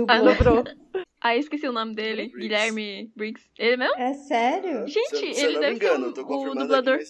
Ah, 0.09 0.19
Dublou. 0.19 0.65
Ah, 1.25 1.37
esqueci 1.37 1.69
o 1.69 1.73
nome 1.73 1.95
dele. 1.95 2.23
Briggs. 2.31 2.37
Guilherme 2.41 3.13
Briggs. 3.15 3.45
Ele 3.57 3.77
mesmo? 3.77 3.95
É 3.97 4.13
sério? 4.13 4.89
Gente, 4.89 5.19
Se 5.19 5.35
se 5.35 5.45
ele 5.45 5.61
deve 5.61 5.77
engano, 5.77 6.13
ser 6.13 6.21
o- 6.23 6.25
o, 6.51 6.55
dublador. 6.57 6.95
aqui, 6.97 7.05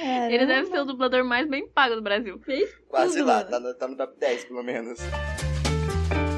mas 0.00 0.32
Ele 0.32 0.46
deve 0.46 0.66
ser 0.68 0.78
o 0.80 0.84
dublador 0.86 1.22
mais 1.26 1.46
bem 1.46 1.68
pago 1.68 1.94
do 1.94 2.00
Brasil. 2.00 2.38
Fez 2.38 2.70
Quase 2.88 3.18
tudo, 3.18 3.26
lá, 3.28 3.44
tá 3.44 3.60
no, 3.60 3.74
tá 3.74 3.86
no 3.86 3.98
top 3.98 4.18
10 4.18 4.44
pelo 4.46 4.62
menos. 4.62 4.98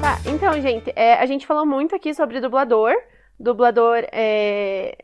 Tá, 0.07 0.21
então, 0.25 0.53
gente, 0.61 0.89
é, 0.95 1.15
a 1.15 1.25
gente 1.25 1.45
falou 1.45 1.65
muito 1.65 1.93
aqui 1.93 2.13
sobre 2.13 2.39
dublador. 2.39 2.95
Dublador 3.37 4.05
é. 4.13 4.97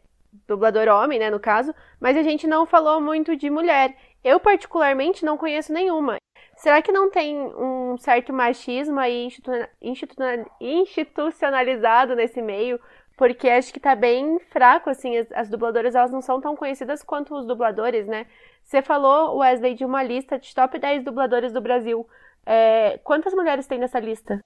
Dublador 0.47 0.87
homem, 0.87 1.19
né, 1.19 1.29
no 1.29 1.41
caso. 1.41 1.75
Mas 1.99 2.15
a 2.15 2.23
gente 2.23 2.47
não 2.47 2.65
falou 2.65 3.01
muito 3.01 3.35
de 3.35 3.49
mulher. 3.49 3.97
Eu, 4.23 4.39
particularmente, 4.39 5.25
não 5.25 5.37
conheço 5.37 5.73
nenhuma. 5.73 6.15
Será 6.55 6.81
que 6.81 6.89
não 6.93 7.11
tem 7.11 7.37
um 7.37 7.97
certo 7.97 8.31
machismo 8.31 8.97
aí 8.97 9.25
institu- 9.25 9.51
institu- 9.81 10.23
institucionalizado 10.61 12.15
nesse 12.15 12.41
meio? 12.41 12.79
Porque 13.17 13.49
acho 13.49 13.73
que 13.73 13.81
tá 13.81 13.95
bem 13.95 14.39
fraco, 14.53 14.89
assim, 14.89 15.17
as, 15.17 15.29
as 15.33 15.49
dubladoras, 15.49 15.95
elas 15.95 16.11
não 16.11 16.21
são 16.21 16.39
tão 16.39 16.55
conhecidas 16.55 17.03
quanto 17.03 17.35
os 17.35 17.45
dubladores, 17.45 18.07
né? 18.07 18.25
Você 18.63 18.81
falou, 18.81 19.39
Wesley, 19.39 19.73
de 19.73 19.83
uma 19.83 20.01
lista 20.01 20.39
de 20.39 20.55
top 20.55 20.79
10 20.79 21.03
dubladores 21.03 21.51
do 21.51 21.59
Brasil. 21.59 22.07
É, 22.45 22.99
quantas 23.03 23.33
mulheres 23.33 23.67
tem 23.67 23.77
nessa 23.77 23.99
lista? 23.99 24.39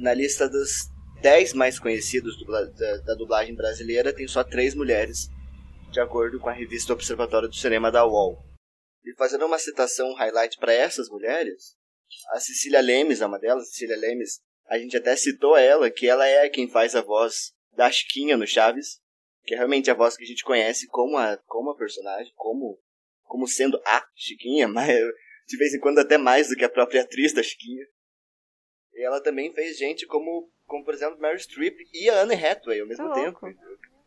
Na 0.00 0.14
lista 0.14 0.48
dos 0.48 0.88
10 1.20 1.52
mais 1.52 1.78
conhecidos 1.78 2.34
da, 2.46 2.96
da 3.04 3.14
dublagem 3.14 3.54
brasileira, 3.54 4.14
tem 4.14 4.26
só 4.26 4.42
3 4.42 4.74
mulheres, 4.74 5.28
de 5.92 6.00
acordo 6.00 6.40
com 6.40 6.48
a 6.48 6.54
revista 6.54 6.94
Observatório 6.94 7.50
do 7.50 7.54
Cinema 7.54 7.92
da 7.92 8.06
UOL. 8.06 8.42
E 9.04 9.14
fazendo 9.18 9.44
uma 9.44 9.58
citação, 9.58 10.08
um 10.08 10.14
highlight 10.14 10.56
para 10.56 10.72
essas 10.72 11.10
mulheres, 11.10 11.76
a 12.30 12.40
Cecília 12.40 12.80
Lemes 12.80 13.20
é 13.20 13.26
uma 13.26 13.38
delas, 13.38 13.68
Cecília 13.68 13.98
Lemes, 13.98 14.40
a 14.68 14.78
gente 14.78 14.96
até 14.96 15.14
citou 15.16 15.54
ela, 15.54 15.90
que 15.90 16.08
ela 16.08 16.26
é 16.26 16.48
quem 16.48 16.66
faz 16.66 16.96
a 16.96 17.02
voz 17.02 17.52
da 17.76 17.90
Chiquinha 17.90 18.38
no 18.38 18.46
Chaves, 18.46 19.02
que 19.44 19.52
é 19.52 19.58
realmente 19.58 19.90
a 19.90 19.94
voz 19.94 20.16
que 20.16 20.24
a 20.24 20.26
gente 20.26 20.44
conhece 20.44 20.86
como 20.86 21.18
a, 21.18 21.36
como 21.44 21.72
a 21.72 21.76
personagem, 21.76 22.32
como, 22.36 22.80
como 23.24 23.46
sendo 23.46 23.78
a 23.84 24.02
Chiquinha, 24.14 24.66
mas 24.72 24.88
de 25.46 25.58
vez 25.58 25.74
em 25.74 25.78
quando 25.78 25.98
até 25.98 26.16
mais 26.16 26.48
do 26.48 26.56
que 26.56 26.64
a 26.64 26.70
própria 26.70 27.02
atriz 27.02 27.34
da 27.34 27.42
Chiquinha. 27.42 27.84
E 28.94 29.02
ela 29.04 29.20
também 29.22 29.52
fez 29.52 29.78
gente 29.78 30.06
como, 30.06 30.50
como 30.66 30.84
por 30.84 30.94
exemplo, 30.94 31.20
Mary 31.20 31.38
Streep 31.38 31.78
e 31.92 32.08
a 32.10 32.22
Anne 32.22 32.34
Hathaway 32.34 32.80
ao 32.80 32.86
mesmo 32.86 33.08
Tá 33.08 33.14
tempo. 33.14 33.38
louco. 33.46 33.58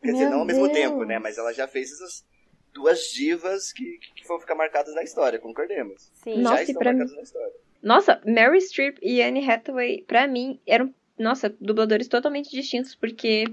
Quer 0.02 0.12
dizer, 0.12 0.24
Meu 0.24 0.30
não 0.30 0.40
ao 0.40 0.44
mesmo 0.44 0.66
Deus. 0.68 0.78
tempo, 0.78 1.04
né? 1.04 1.18
Mas 1.18 1.38
ela 1.38 1.52
já 1.52 1.66
fez 1.66 1.90
essas 1.92 2.24
duas 2.72 3.00
divas 3.12 3.72
que, 3.72 3.98
que, 4.16 4.26
vão 4.26 4.38
ficar 4.38 4.54
marcadas 4.54 4.94
na 4.94 5.02
história, 5.02 5.38
concordemos. 5.38 6.10
Sim. 6.22 6.42
Nossa, 6.42 6.56
já 6.56 6.62
estão 6.64 6.78
pra 6.80 6.92
mim- 6.92 6.98
marcadas 6.98 7.16
na 7.16 7.22
história. 7.22 7.52
Nossa, 7.82 8.20
Mary 8.26 8.60
Streep 8.60 8.98
e 9.02 9.22
Anne 9.22 9.48
Hathaway, 9.48 10.02
pra 10.02 10.26
mim, 10.26 10.60
eram, 10.66 10.92
nossa, 11.18 11.48
dubladores 11.60 12.08
totalmente 12.08 12.50
distintos, 12.50 12.94
porque 12.94 13.44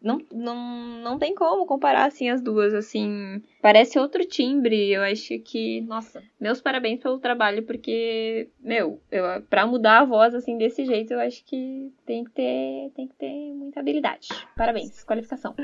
não, 0.00 0.20
não, 0.32 0.56
não 1.02 1.18
tem 1.18 1.34
como 1.34 1.66
comparar, 1.66 2.06
assim, 2.06 2.30
as 2.30 2.40
duas, 2.40 2.72
assim. 2.72 3.42
Parece 3.60 3.98
outro 3.98 4.24
timbre, 4.24 4.92
eu 4.92 5.02
acho 5.02 5.38
que, 5.40 5.80
nossa, 5.82 6.22
meus 6.40 6.60
parabéns 6.60 7.00
pelo 7.00 7.18
trabalho, 7.18 7.64
porque, 7.64 8.48
meu, 8.60 9.00
eu, 9.10 9.42
pra 9.42 9.66
mudar 9.66 10.00
a 10.00 10.04
voz, 10.04 10.34
assim, 10.34 10.56
desse 10.56 10.84
jeito, 10.84 11.12
eu 11.12 11.20
acho 11.20 11.44
que 11.44 11.92
tem 12.06 12.24
que 12.24 12.30
ter, 12.30 12.92
tem 12.94 13.08
que 13.08 13.14
ter 13.14 13.52
muita 13.52 13.80
habilidade. 13.80 14.28
Parabéns, 14.56 15.02
qualificação. 15.04 15.54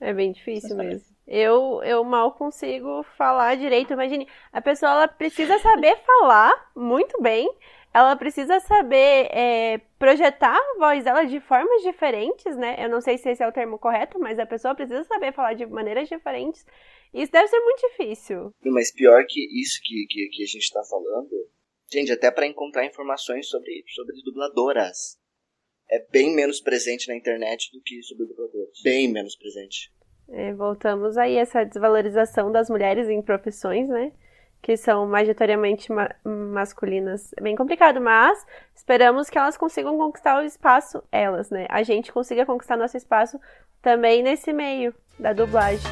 É 0.00 0.12
bem 0.12 0.32
difícil 0.32 0.76
mesmo. 0.76 1.12
Eu, 1.28 1.80
eu 1.84 2.02
mal 2.02 2.32
consigo 2.32 3.04
falar 3.16 3.56
direito. 3.56 3.92
Imagine, 3.92 4.26
a 4.52 4.60
pessoa 4.60 4.90
ela 4.90 5.08
precisa 5.08 5.56
saber 5.60 5.96
falar 6.04 6.52
muito 6.74 7.22
bem. 7.22 7.48
Ela 7.94 8.16
precisa 8.16 8.58
saber 8.60 9.28
é, 9.30 9.78
projetar 9.98 10.56
a 10.56 10.78
voz 10.78 11.04
dela 11.04 11.24
de 11.24 11.40
formas 11.40 11.82
diferentes, 11.82 12.56
né? 12.56 12.76
Eu 12.78 12.88
não 12.88 13.02
sei 13.02 13.18
se 13.18 13.28
esse 13.28 13.42
é 13.42 13.46
o 13.46 13.52
termo 13.52 13.78
correto, 13.78 14.18
mas 14.18 14.38
a 14.38 14.46
pessoa 14.46 14.74
precisa 14.74 15.04
saber 15.04 15.32
falar 15.32 15.52
de 15.54 15.66
maneiras 15.66 16.08
diferentes. 16.08 16.64
Isso 17.12 17.30
deve 17.30 17.48
ser 17.48 17.60
muito 17.60 17.86
difícil. 17.88 18.54
Mas 18.64 18.90
pior 18.90 19.24
que 19.28 19.40
isso 19.60 19.78
que, 19.82 20.06
que, 20.08 20.28
que 20.28 20.42
a 20.42 20.46
gente 20.46 20.72
tá 20.72 20.82
falando, 20.88 21.30
gente, 21.92 22.10
até 22.10 22.30
para 22.30 22.46
encontrar 22.46 22.86
informações 22.86 23.48
sobre, 23.48 23.84
sobre 23.88 24.14
dubladoras. 24.24 25.20
É 25.90 25.98
bem 26.10 26.34
menos 26.34 26.58
presente 26.58 27.06
na 27.08 27.14
internet 27.14 27.70
do 27.70 27.82
que 27.82 28.02
sobre 28.02 28.24
dubladores. 28.24 28.80
Bem 28.82 29.12
menos 29.12 29.36
presente. 29.36 29.92
É, 30.30 30.54
voltamos 30.54 31.18
aí 31.18 31.36
a 31.36 31.42
essa 31.42 31.64
desvalorização 31.64 32.50
das 32.50 32.70
mulheres 32.70 33.08
em 33.10 33.20
profissões, 33.20 33.86
né? 33.88 34.12
Que 34.62 34.76
são 34.76 35.06
majoritariamente 35.08 35.90
ma- 35.92 36.14
masculinas. 36.24 37.32
É 37.36 37.42
bem 37.42 37.56
complicado, 37.56 38.00
mas 38.00 38.46
esperamos 38.74 39.28
que 39.28 39.36
elas 39.36 39.56
consigam 39.56 39.98
conquistar 39.98 40.40
o 40.40 40.44
espaço, 40.44 41.02
elas, 41.10 41.50
né? 41.50 41.66
A 41.68 41.82
gente 41.82 42.12
consiga 42.12 42.46
conquistar 42.46 42.76
nosso 42.76 42.96
espaço 42.96 43.40
também 43.82 44.22
nesse 44.22 44.52
meio 44.52 44.94
da 45.18 45.32
dublagem. 45.32 45.90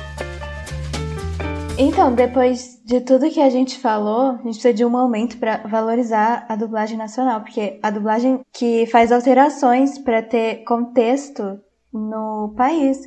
Então, 1.76 2.14
depois 2.14 2.80
de 2.84 3.00
tudo 3.00 3.30
que 3.30 3.40
a 3.40 3.48
gente 3.48 3.78
falou, 3.78 4.32
a 4.32 4.36
gente 4.36 4.42
precisa 4.52 4.74
de 4.74 4.84
um 4.84 4.90
momento 4.90 5.38
para 5.38 5.56
valorizar 5.66 6.44
a 6.46 6.54
dublagem 6.54 6.96
nacional, 6.96 7.40
porque 7.40 7.80
a 7.82 7.90
dublagem 7.90 8.40
que 8.52 8.86
faz 8.86 9.10
alterações 9.10 9.98
para 9.98 10.22
ter 10.22 10.62
contexto 10.64 11.58
no 11.92 12.54
país. 12.56 13.00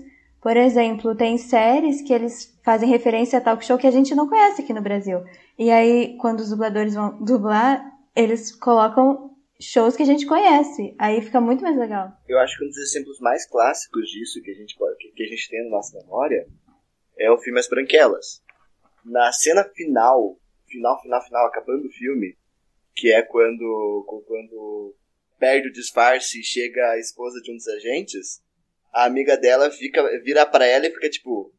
Por 0.43 0.57
exemplo, 0.57 1.15
tem 1.15 1.37
séries 1.37 2.01
que 2.01 2.11
eles 2.13 2.53
fazem 2.65 2.89
referência 2.89 3.39
a 3.39 3.41
talk 3.41 3.65
show 3.65 3.77
que 3.77 3.87
a 3.87 3.91
gente 3.91 4.13
não 4.13 4.27
conhece 4.27 4.61
aqui 4.61 4.73
no 4.73 4.81
Brasil. 4.81 5.23
E 5.57 5.71
aí, 5.71 6.17
quando 6.17 6.41
os 6.41 6.49
dubladores 6.49 6.95
vão 6.95 7.17
dublar, 7.23 7.81
eles 8.13 8.53
colocam 8.53 9.33
shows 9.57 9.95
que 9.95 10.03
a 10.03 10.05
gente 10.05 10.25
conhece. 10.25 10.93
Aí 10.99 11.21
fica 11.21 11.39
muito 11.39 11.63
mais 11.63 11.77
legal. 11.77 12.11
Eu 12.27 12.37
acho 12.39 12.57
que 12.57 12.65
um 12.65 12.67
dos 12.67 12.77
exemplos 12.77 13.21
mais 13.21 13.45
clássicos 13.45 14.09
disso 14.09 14.41
que 14.41 14.51
a 14.51 14.53
gente, 14.53 14.75
que 15.15 15.23
a 15.23 15.27
gente 15.27 15.49
tem 15.49 15.63
na 15.63 15.77
nossa 15.77 15.97
memória 15.97 16.45
é 17.17 17.31
o 17.31 17.37
filme 17.37 17.59
As 17.59 17.69
Branquelas. 17.69 18.43
Na 19.05 19.31
cena 19.31 19.63
final, 19.63 20.37
final, 20.67 21.01
final, 21.01 21.23
final, 21.23 21.45
acabando 21.47 21.87
o 21.87 21.91
filme, 21.91 22.37
que 22.93 23.13
é 23.13 23.21
quando, 23.21 24.03
quando 24.27 24.93
perde 25.39 25.69
o 25.69 25.73
disfarce 25.73 26.41
e 26.41 26.43
chega 26.43 26.85
a 26.91 26.99
esposa 26.99 27.39
de 27.41 27.49
um 27.49 27.55
dos 27.55 27.67
agentes, 27.69 28.43
a 28.93 29.05
amiga 29.05 29.35
dela 29.37 29.69
fica, 29.71 30.03
vira 30.23 30.45
pra 30.45 30.65
ela 30.65 30.85
e 30.87 30.91
fica 30.91 31.09
tipo. 31.09 31.51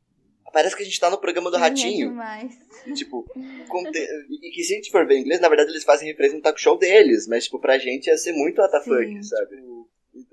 Parece 0.53 0.77
que 0.77 0.83
a 0.83 0.87
gente 0.87 1.01
tá 1.01 1.11
no 1.11 1.19
programa 1.19 1.51
do 1.51 1.57
É 1.57 1.61
Ratinho. 1.61 2.11
demais. 2.11 2.55
E, 2.87 2.93
tipo, 2.93 3.25
conte... 3.69 3.99
e 4.31 4.51
que 4.53 4.63
se 4.63 4.75
a 4.75 4.77
gente 4.77 4.91
for 4.93 5.05
ver 5.05 5.17
em 5.17 5.23
inglês, 5.23 5.41
na 5.41 5.49
verdade 5.49 5.71
eles 5.71 5.83
fazem 5.83 6.07
referência 6.07 6.37
no 6.37 6.43
talk 6.45 6.61
show 6.61 6.79
deles, 6.79 7.27
mas, 7.27 7.45
tipo, 7.45 7.59
pra 7.59 7.77
gente 7.77 8.07
ia 8.07 8.17
ser 8.17 8.33
muito. 8.35 8.63
WTF, 8.63 9.25
sabe? 9.25 9.57
Tipo, 9.57 9.85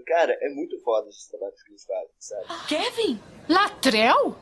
Cara, 0.05 0.37
é 0.41 0.49
muito 0.49 0.79
foda 0.81 1.09
esses 1.09 1.25
trabalhos 1.27 1.61
que 1.63 1.71
eles 1.71 1.85
fazem, 1.85 2.09
sabe? 2.19 2.67
Kevin? 2.67 3.19
Latrell? 3.49 4.35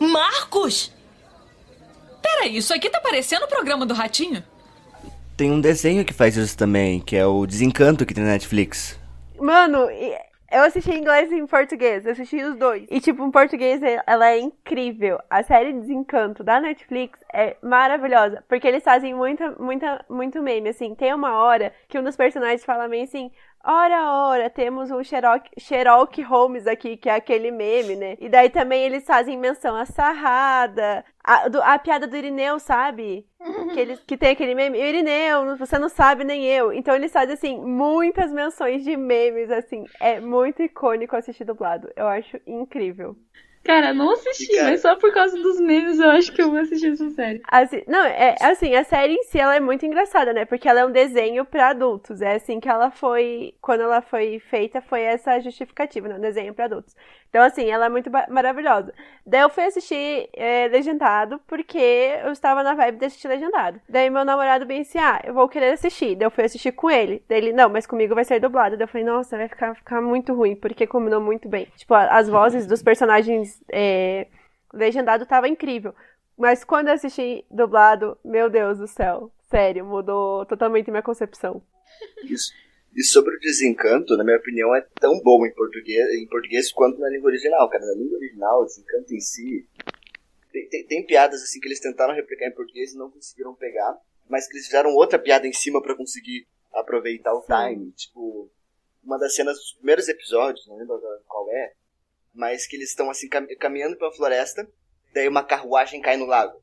Marcos? 0.00 0.92
Peraí, 2.22 2.56
isso 2.56 2.74
aqui 2.74 2.88
tá 2.90 3.00
parecendo 3.00 3.44
o 3.44 3.48
programa 3.48 3.86
do 3.86 3.94
Ratinho? 3.94 4.42
Tem 5.36 5.50
um 5.52 5.60
desenho 5.60 6.04
que 6.04 6.12
faz 6.12 6.36
isso 6.36 6.56
também, 6.56 7.00
que 7.00 7.14
é 7.14 7.24
o 7.26 7.46
Desencanto 7.46 8.04
que 8.04 8.12
tem 8.14 8.24
na 8.24 8.30
Netflix. 8.30 8.98
Mano, 9.38 9.88
e- 9.90 10.18
eu 10.50 10.62
assisti 10.62 10.90
em 10.90 10.98
inglês 10.98 11.30
e 11.30 11.36
em 11.36 11.46
português. 11.46 12.04
Eu 12.06 12.12
assisti 12.12 12.42
os 12.42 12.56
dois. 12.56 12.86
E, 12.90 13.00
tipo, 13.00 13.24
em 13.24 13.30
português 13.30 13.80
ela 14.06 14.30
é 14.30 14.38
incrível. 14.38 15.18
A 15.28 15.42
série 15.42 15.72
Desencanto 15.72 16.42
da 16.42 16.60
Netflix 16.60 17.20
é 17.32 17.56
maravilhosa. 17.62 18.42
Porque 18.48 18.66
eles 18.66 18.82
fazem 18.82 19.14
muita, 19.14 19.50
muita, 19.58 20.04
muito 20.08 20.42
meme, 20.42 20.70
assim. 20.70 20.94
Tem 20.94 21.12
uma 21.12 21.38
hora 21.42 21.72
que 21.88 21.98
um 21.98 22.02
dos 22.02 22.16
personagens 22.16 22.64
fala 22.64 22.88
meio 22.88 23.04
assim: 23.04 23.30
Ora, 23.64 24.12
ora, 24.12 24.48
temos 24.48 24.90
o 24.90 25.02
Sherlock, 25.02 25.50
Sherlock 25.58 26.22
Holmes 26.22 26.66
aqui, 26.66 26.96
que 26.96 27.08
é 27.08 27.14
aquele 27.14 27.50
meme, 27.50 27.96
né? 27.96 28.16
E 28.20 28.28
daí 28.28 28.48
também 28.48 28.82
eles 28.84 29.04
fazem 29.04 29.36
menção 29.36 29.74
à 29.76 29.84
sarrada, 29.84 31.04
a, 31.22 31.48
do, 31.48 31.60
a 31.60 31.78
piada 31.78 32.06
do 32.06 32.16
Irineu, 32.16 32.58
sabe? 32.60 33.26
Que, 33.74 33.80
eles, 33.80 34.00
que 34.06 34.16
tem 34.16 34.30
aquele 34.30 34.54
meme, 34.54 34.78
Irineu, 34.78 35.56
você 35.56 35.78
não 35.78 35.88
sabe 35.88 36.24
nem 36.24 36.44
eu. 36.46 36.72
Então 36.72 36.94
eles 36.94 37.12
fazem, 37.12 37.34
assim, 37.34 37.60
muitas 37.60 38.32
menções 38.32 38.84
de 38.84 38.96
memes, 38.96 39.50
assim. 39.50 39.84
É 40.00 40.20
muito 40.20 40.62
icônico 40.62 41.16
assistir 41.16 41.44
dublado. 41.44 41.90
Eu 41.96 42.06
acho 42.06 42.40
incrível. 42.46 43.16
Cara, 43.64 43.92
não 43.92 44.12
assisti, 44.12 44.46
cara- 44.54 44.70
mas 44.70 44.80
só 44.80 44.96
por 44.96 45.12
causa 45.12 45.36
dos 45.40 45.60
memes 45.60 45.98
eu 45.98 46.08
acho 46.10 46.32
que 46.32 46.40
eu 46.40 46.50
vou 46.50 46.58
assistir 46.58 46.92
essa 46.92 47.10
série. 47.10 47.42
Assim, 47.48 47.82
não, 47.86 48.04
é 48.04 48.34
assim, 48.40 48.74
a 48.74 48.82
série 48.84 49.14
em 49.14 49.22
si 49.24 49.38
ela 49.38 49.56
é 49.56 49.60
muito 49.60 49.84
engraçada, 49.84 50.32
né? 50.32 50.44
Porque 50.46 50.68
ela 50.68 50.80
é 50.80 50.86
um 50.86 50.90
desenho 50.90 51.44
pra 51.44 51.68
adultos. 51.68 52.22
É 52.22 52.34
assim 52.36 52.60
que 52.60 52.68
ela 52.68 52.90
foi, 52.90 53.54
quando 53.60 53.82
ela 53.82 54.00
foi 54.00 54.38
feita, 54.40 54.80
foi 54.80 55.02
essa 55.02 55.38
justificativa, 55.40 56.08
né? 56.08 56.16
Um 56.16 56.20
desenho 56.20 56.54
pra 56.54 56.64
adultos. 56.64 56.96
Então, 57.30 57.42
assim, 57.42 57.68
ela 57.70 57.86
é 57.86 57.88
muito 57.90 58.10
maravilhosa. 58.30 58.90
Daí 59.26 59.42
eu 59.42 59.50
fui 59.50 59.62
assistir 59.64 60.30
é, 60.34 60.66
legendado 60.68 61.38
porque 61.46 61.76
eu 62.24 62.32
estava 62.32 62.62
na 62.62 62.74
vibe 62.74 62.96
de 62.98 63.04
assistir 63.04 63.28
legendado. 63.28 63.78
Daí 63.86 64.08
meu 64.08 64.24
namorado 64.24 64.64
bem 64.64 64.80
assim, 64.80 64.98
ah, 64.98 65.20
eu 65.22 65.34
vou 65.34 65.46
querer 65.46 65.72
assistir. 65.74 66.16
Daí 66.16 66.24
eu 66.26 66.30
fui 66.30 66.44
assistir 66.44 66.72
com 66.72 66.90
ele. 66.90 67.22
Daí 67.28 67.36
ele, 67.38 67.52
não, 67.52 67.68
mas 67.68 67.86
comigo 67.86 68.14
vai 68.14 68.24
ser 68.24 68.40
dublado. 68.40 68.78
Daí 68.78 68.84
eu 68.84 68.88
falei, 68.88 69.06
nossa, 69.06 69.36
vai 69.36 69.46
ficar, 69.46 69.74
ficar 69.74 70.00
muito 70.00 70.32
ruim, 70.32 70.56
porque 70.56 70.86
combinou 70.86 71.20
muito 71.20 71.46
bem. 71.50 71.66
Tipo, 71.76 71.92
as 71.94 72.30
vozes 72.30 72.66
dos 72.66 72.82
personagens 72.82 73.57
é, 73.72 74.28
legendado 74.72 75.26
tava 75.26 75.48
incrível. 75.48 75.94
Mas 76.36 76.62
quando 76.64 76.88
eu 76.88 76.94
assisti 76.94 77.44
dublado, 77.50 78.16
meu 78.24 78.48
Deus 78.48 78.78
do 78.78 78.86
céu, 78.86 79.32
sério, 79.50 79.84
mudou 79.84 80.46
totalmente 80.46 80.90
minha 80.90 81.02
concepção. 81.02 81.62
Isso. 82.22 82.52
E 82.94 83.02
sobre 83.02 83.36
o 83.36 83.40
desencanto, 83.40 84.16
na 84.16 84.24
minha 84.24 84.36
opinião, 84.36 84.74
é 84.74 84.80
tão 85.00 85.20
bom 85.20 85.44
em 85.44 85.52
português, 85.54 86.08
em 86.14 86.26
português 86.26 86.72
quanto 86.72 86.98
na 87.00 87.08
língua 87.08 87.28
original, 87.28 87.68
cara. 87.68 87.84
Na 87.86 87.94
língua 87.94 88.16
original, 88.18 88.62
o 88.62 88.64
desencanto 88.64 89.14
em 89.14 89.20
si. 89.20 89.68
Tem, 90.52 90.68
tem- 90.68 90.86
tem 90.86 91.06
piadas 91.06 91.42
assim 91.42 91.60
que 91.60 91.68
eles 91.68 91.80
tentaram 91.80 92.14
replicar 92.14 92.46
em 92.46 92.54
português 92.54 92.92
e 92.92 92.98
não 92.98 93.10
conseguiram 93.10 93.54
pegar, 93.54 93.96
mas 94.28 94.46
que 94.46 94.54
eles 94.54 94.66
fizeram 94.66 94.94
outra 94.94 95.18
piada 95.18 95.46
em 95.46 95.52
cima 95.52 95.82
pra 95.82 95.94
conseguir 95.94 96.46
aproveitar 96.72 97.34
o 97.34 97.42
time. 97.42 97.92
Tipo, 97.92 98.50
uma 99.04 99.18
das 99.18 99.34
cenas 99.34 99.56
dos 99.58 99.72
primeiros 99.74 100.08
episódios, 100.08 100.66
não 100.66 100.76
lembro 100.76 100.98
qual 101.26 101.50
é, 101.50 101.72
mas 102.38 102.66
que 102.68 102.76
eles 102.76 102.90
estão 102.90 103.10
assim 103.10 103.28
cam- 103.28 103.46
caminhando 103.58 103.98
pela 103.98 104.12
floresta, 104.14 104.66
daí 105.12 105.26
uma 105.28 105.42
carruagem 105.44 106.00
cai 106.00 106.16
no 106.16 106.24
lago. 106.24 106.62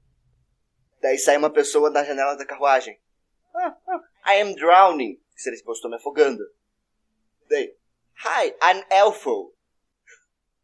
Daí 1.01 1.17
sai 1.19 1.35
uma 1.37 1.49
pessoa 1.49 1.91
da 1.91 2.03
janela 2.03 2.35
da 2.37 2.45
carruagem. 2.45 2.97
Ah, 3.53 3.75
ah, 3.87 4.33
I 4.33 4.41
am 4.41 4.55
drowning. 4.55 5.19
Se 5.35 5.49
ele 5.49 5.57
estou 5.57 5.89
me 5.91 5.97
afogando. 5.97 6.41
Daí, 7.49 7.75
Hi, 8.23 8.47
I'm 8.63 8.83
elfo. 8.89 9.53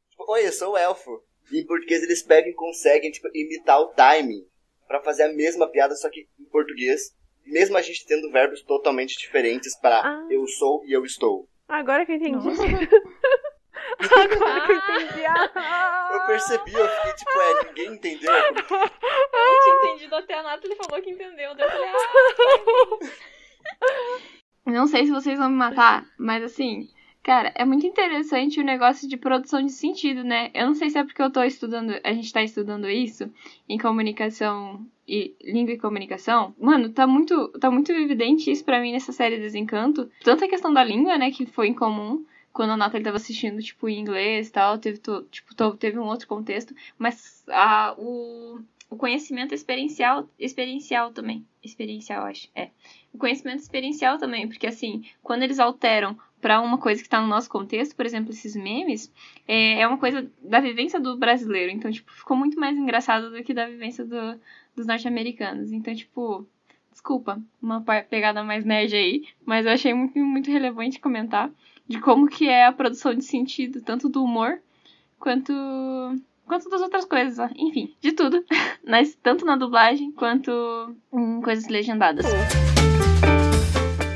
Tipo, 0.10 0.32
Oi, 0.32 0.48
eu 0.48 0.54
sou 0.54 0.74
o 0.74 0.78
elfo. 0.78 1.22
E 1.52 1.60
em 1.62 1.66
português 1.66 2.02
eles 2.04 2.24
pegam 2.24 2.50
e 2.50 2.54
conseguem 2.56 3.12
tipo, 3.12 3.28
imitar 3.36 3.82
o 3.82 3.90
timing 3.94 4.48
pra 4.88 5.04
fazer 5.04 5.24
a 5.24 5.34
mesma 5.34 5.70
piada, 5.70 5.94
só 5.96 6.10
que 6.10 6.28
em 6.40 6.46
português. 6.46 7.14
Mesmo 7.46 7.76
a 7.78 7.82
gente 7.82 8.06
tendo 8.06 8.32
verbos 8.32 8.62
totalmente 8.64 9.18
diferentes 9.18 9.78
para 9.78 10.00
Ah. 10.00 10.28
eu 10.32 10.48
sou 10.48 10.86
e 10.86 10.94
eu 10.94 11.04
estou. 11.04 11.50
Agora 11.68 12.06
que 12.06 12.14
eu 12.14 12.16
entendi. 12.16 12.48
Agora 14.06 14.62
que 14.62 14.72
eu 14.74 14.78
entendi. 14.78 15.26
Ah! 15.26 16.10
Eu 16.12 16.26
percebi, 16.26 16.74
eu 16.74 16.88
fiquei 16.88 17.14
tipo, 17.14 17.42
é, 17.42 17.66
ninguém 17.68 17.94
entendeu. 17.94 18.32
Eu 18.32 18.54
não 18.54 18.62
tinha 18.64 19.76
entendido 19.84 20.16
até 20.16 20.34
a 20.34 20.44
Nathalie 20.44 20.76
falou 20.76 21.02
que 21.02 21.10
entendeu. 21.10 21.56
Daí 21.56 21.68
eu 21.68 21.72
falei, 21.72 21.90
ah. 21.90 22.02
Não 24.66 24.88
sei 24.88 25.06
se 25.06 25.12
vocês 25.12 25.38
vão 25.38 25.50
me 25.50 25.56
matar, 25.56 26.06
mas 26.18 26.44
assim, 26.44 26.88
cara, 27.24 27.52
é 27.56 27.66
muito 27.66 27.86
interessante 27.86 28.60
o 28.60 28.64
negócio 28.64 29.08
de 29.08 29.18
produção 29.18 29.62
de 29.62 29.72
sentido, 29.72 30.24
né? 30.24 30.52
Eu 30.54 30.68
não 30.68 30.76
sei 30.76 30.90
se 30.90 30.98
é 30.98 31.04
porque 31.04 31.22
eu 31.22 31.32
tô 31.32 31.44
estudando, 31.44 31.94
a 32.04 32.14
gente 32.14 32.32
tá 32.32 32.44
estudando 32.44 32.90
isso 32.90 33.30
em 33.68 33.78
comunicação 33.78 34.86
e 35.08 35.36
língua 35.42 35.74
e 35.74 35.80
comunicação. 35.80 36.56
Mano, 36.60 36.90
tá 36.90 37.08
muito, 37.08 37.50
tá 37.60 37.72
muito 37.72 37.92
evidente 37.92 38.52
isso 38.52 38.64
pra 38.64 38.80
mim 38.80 38.92
nessa 38.92 39.12
série 39.12 39.40
Desencanto. 39.40 40.10
Tanto 40.24 40.46
a 40.46 40.48
questão 40.48 40.72
da 40.72 40.84
língua, 40.84 41.18
né, 41.18 41.32
que 41.32 41.46
foi 41.46 41.68
em 41.68 41.74
comum 41.74 42.24
quando 42.54 42.72
a 42.72 42.78
Nathalie 42.78 43.04
tava 43.04 43.18
assistindo, 43.18 43.62
tipo, 43.62 43.88
em 43.90 44.00
inglês 44.00 44.50
e 44.50 44.52
tal, 44.52 44.78
teve, 44.78 45.00
tipo, 45.30 45.56
teve 45.78 45.98
um 46.00 46.06
outro 46.06 46.28
contexto, 46.28 46.76
mas 46.98 47.44
a, 47.50 47.94
o, 47.98 48.60
o 48.90 48.96
conhecimento 48.96 49.54
experiencial, 49.54 50.30
experiencial 50.40 51.12
também, 51.12 51.46
experiencial, 51.64 52.26
acho, 52.26 52.50
é. 52.56 52.70
O 53.14 53.18
conhecimento 53.18 53.60
experiencial 53.60 54.18
também, 54.18 54.48
porque 54.48 54.68
assim, 54.68 55.04
quando 55.24 55.44
eles 55.44 55.60
alteram 55.60 56.18
pra 56.42 56.60
uma 56.60 56.78
coisa 56.78 57.02
que 57.04 57.10
tá 57.10 57.22
no 57.22 57.28
nosso 57.28 57.50
contexto, 57.50 57.96
por 57.96 58.06
exemplo, 58.06 58.32
esses 58.32 58.56
memes, 58.56 59.12
é, 59.48 59.82
é 59.82 59.88
uma 59.88 59.98
coisa 59.98 60.30
da 60.42 60.60
vivência 60.60 61.00
do 61.00 61.18
brasileiro, 61.18 61.72
então, 61.72 61.92
tipo, 61.92 62.12
ficou 62.12 62.36
muito 62.36 62.60
mais 62.60 62.76
engraçado 62.78 63.30
do 63.32 63.44
que 63.44 63.54
da 63.54 63.68
vivência 63.68 64.04
do- 64.06 64.40
dos 64.76 64.86
norte-americanos, 64.88 65.72
então, 65.72 65.94
tipo... 65.96 66.46
Desculpa, 66.92 67.42
uma 67.62 67.82
pegada 67.82 68.44
mais 68.44 68.66
nerd 68.66 68.94
aí, 68.94 69.26
mas 69.46 69.66
eu 69.66 69.72
achei 69.72 69.94
muito, 69.94 70.20
muito 70.20 70.52
relevante 70.52 71.00
comentar 71.00 71.50
de 71.92 72.00
como 72.00 72.28
que 72.28 72.48
é 72.48 72.66
a 72.66 72.72
produção 72.72 73.14
de 73.14 73.24
sentido, 73.24 73.82
tanto 73.82 74.10
do 74.10 74.24
humor 74.24 74.60
quanto 75.20 75.54
quanto 76.46 76.70
das 76.70 76.82
outras 76.82 77.06
coisas, 77.06 77.40
ó. 77.40 77.48
enfim, 77.56 77.96
de 78.02 78.12
tudo, 78.12 78.44
mas 78.86 79.16
tanto 79.22 79.46
na 79.46 79.56
dublagem 79.56 80.12
quanto 80.12 80.52
em 81.14 81.42
coisas 81.42 81.68
legendadas. 81.68 82.26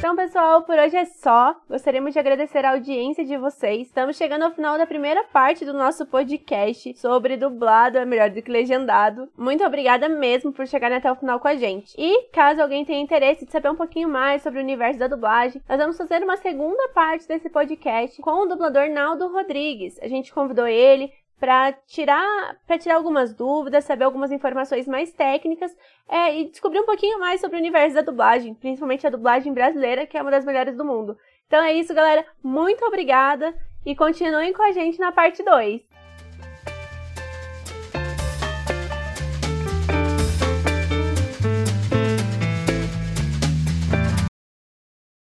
Então, 0.06 0.16
pessoal, 0.16 0.62
por 0.62 0.78
hoje 0.78 0.96
é 0.96 1.04
só. 1.04 1.56
Gostaríamos 1.68 2.14
de 2.14 2.20
agradecer 2.20 2.64
a 2.64 2.74
audiência 2.74 3.26
de 3.26 3.36
vocês. 3.38 3.88
Estamos 3.88 4.16
chegando 4.16 4.44
ao 4.44 4.52
final 4.52 4.78
da 4.78 4.86
primeira 4.86 5.24
parte 5.24 5.66
do 5.66 5.74
nosso 5.74 6.06
podcast 6.06 6.96
sobre 7.00 7.36
dublado 7.36 7.98
é 7.98 8.06
melhor 8.06 8.30
do 8.30 8.40
que 8.40 8.52
legendado. 8.52 9.28
Muito 9.36 9.66
obrigada 9.66 10.08
mesmo 10.08 10.54
por 10.54 10.68
chegarem 10.68 10.98
até 10.98 11.12
o 11.12 11.16
final 11.16 11.40
com 11.40 11.48
a 11.48 11.56
gente. 11.56 11.96
E 11.98 12.28
caso 12.28 12.62
alguém 12.62 12.86
tenha 12.86 13.02
interesse 13.02 13.48
de 13.48 13.52
saber 13.52 13.72
um 13.72 13.76
pouquinho 13.76 14.08
mais 14.08 14.44
sobre 14.44 14.60
o 14.60 14.62
universo 14.62 15.00
da 15.00 15.08
dublagem, 15.08 15.60
nós 15.68 15.80
vamos 15.80 15.98
fazer 15.98 16.22
uma 16.22 16.38
segunda 16.38 16.88
parte 16.90 17.28
desse 17.28 17.50
podcast 17.50 18.22
com 18.22 18.44
o 18.44 18.46
dublador 18.46 18.88
Naldo 18.92 19.28
Rodrigues. 19.34 19.98
A 20.04 20.08
gente 20.08 20.32
convidou 20.32 20.68
ele 20.68 21.12
para 21.40 21.74
tirar 21.86 22.58
para 22.66 22.78
tirar 22.78 22.96
algumas 22.96 23.34
dúvidas, 23.34 23.84
saber 23.84 24.06
algumas 24.06 24.32
informações 24.32 24.88
mais 24.88 25.12
técnicas 25.12 25.76
é, 26.08 26.40
e 26.40 26.50
descobrir 26.50 26.80
um 26.80 26.86
pouquinho 26.86 27.20
mais 27.20 27.42
sobre 27.42 27.58
o 27.58 27.60
universo 27.60 27.96
da 27.96 28.02
dublagem, 28.02 28.54
principalmente 28.54 29.06
a 29.06 29.10
dublagem 29.10 29.54
brasileira, 29.54 30.06
que 30.06 30.18
é 30.18 30.22
uma 30.22 30.32
das 30.32 30.46
melhores 30.46 30.76
do 30.76 30.86
mundo. 30.86 31.18
Então 31.48 31.62
é 31.62 31.74
isso, 31.74 31.94
galera. 31.94 32.26
Muito 32.44 32.84
obrigada 32.86 33.54
e 33.86 33.96
continuem 33.96 34.54
com 34.54 34.64
a 34.64 34.72
gente 34.72 35.00
na 35.00 35.12
parte 35.12 35.44
2. 35.44 36.05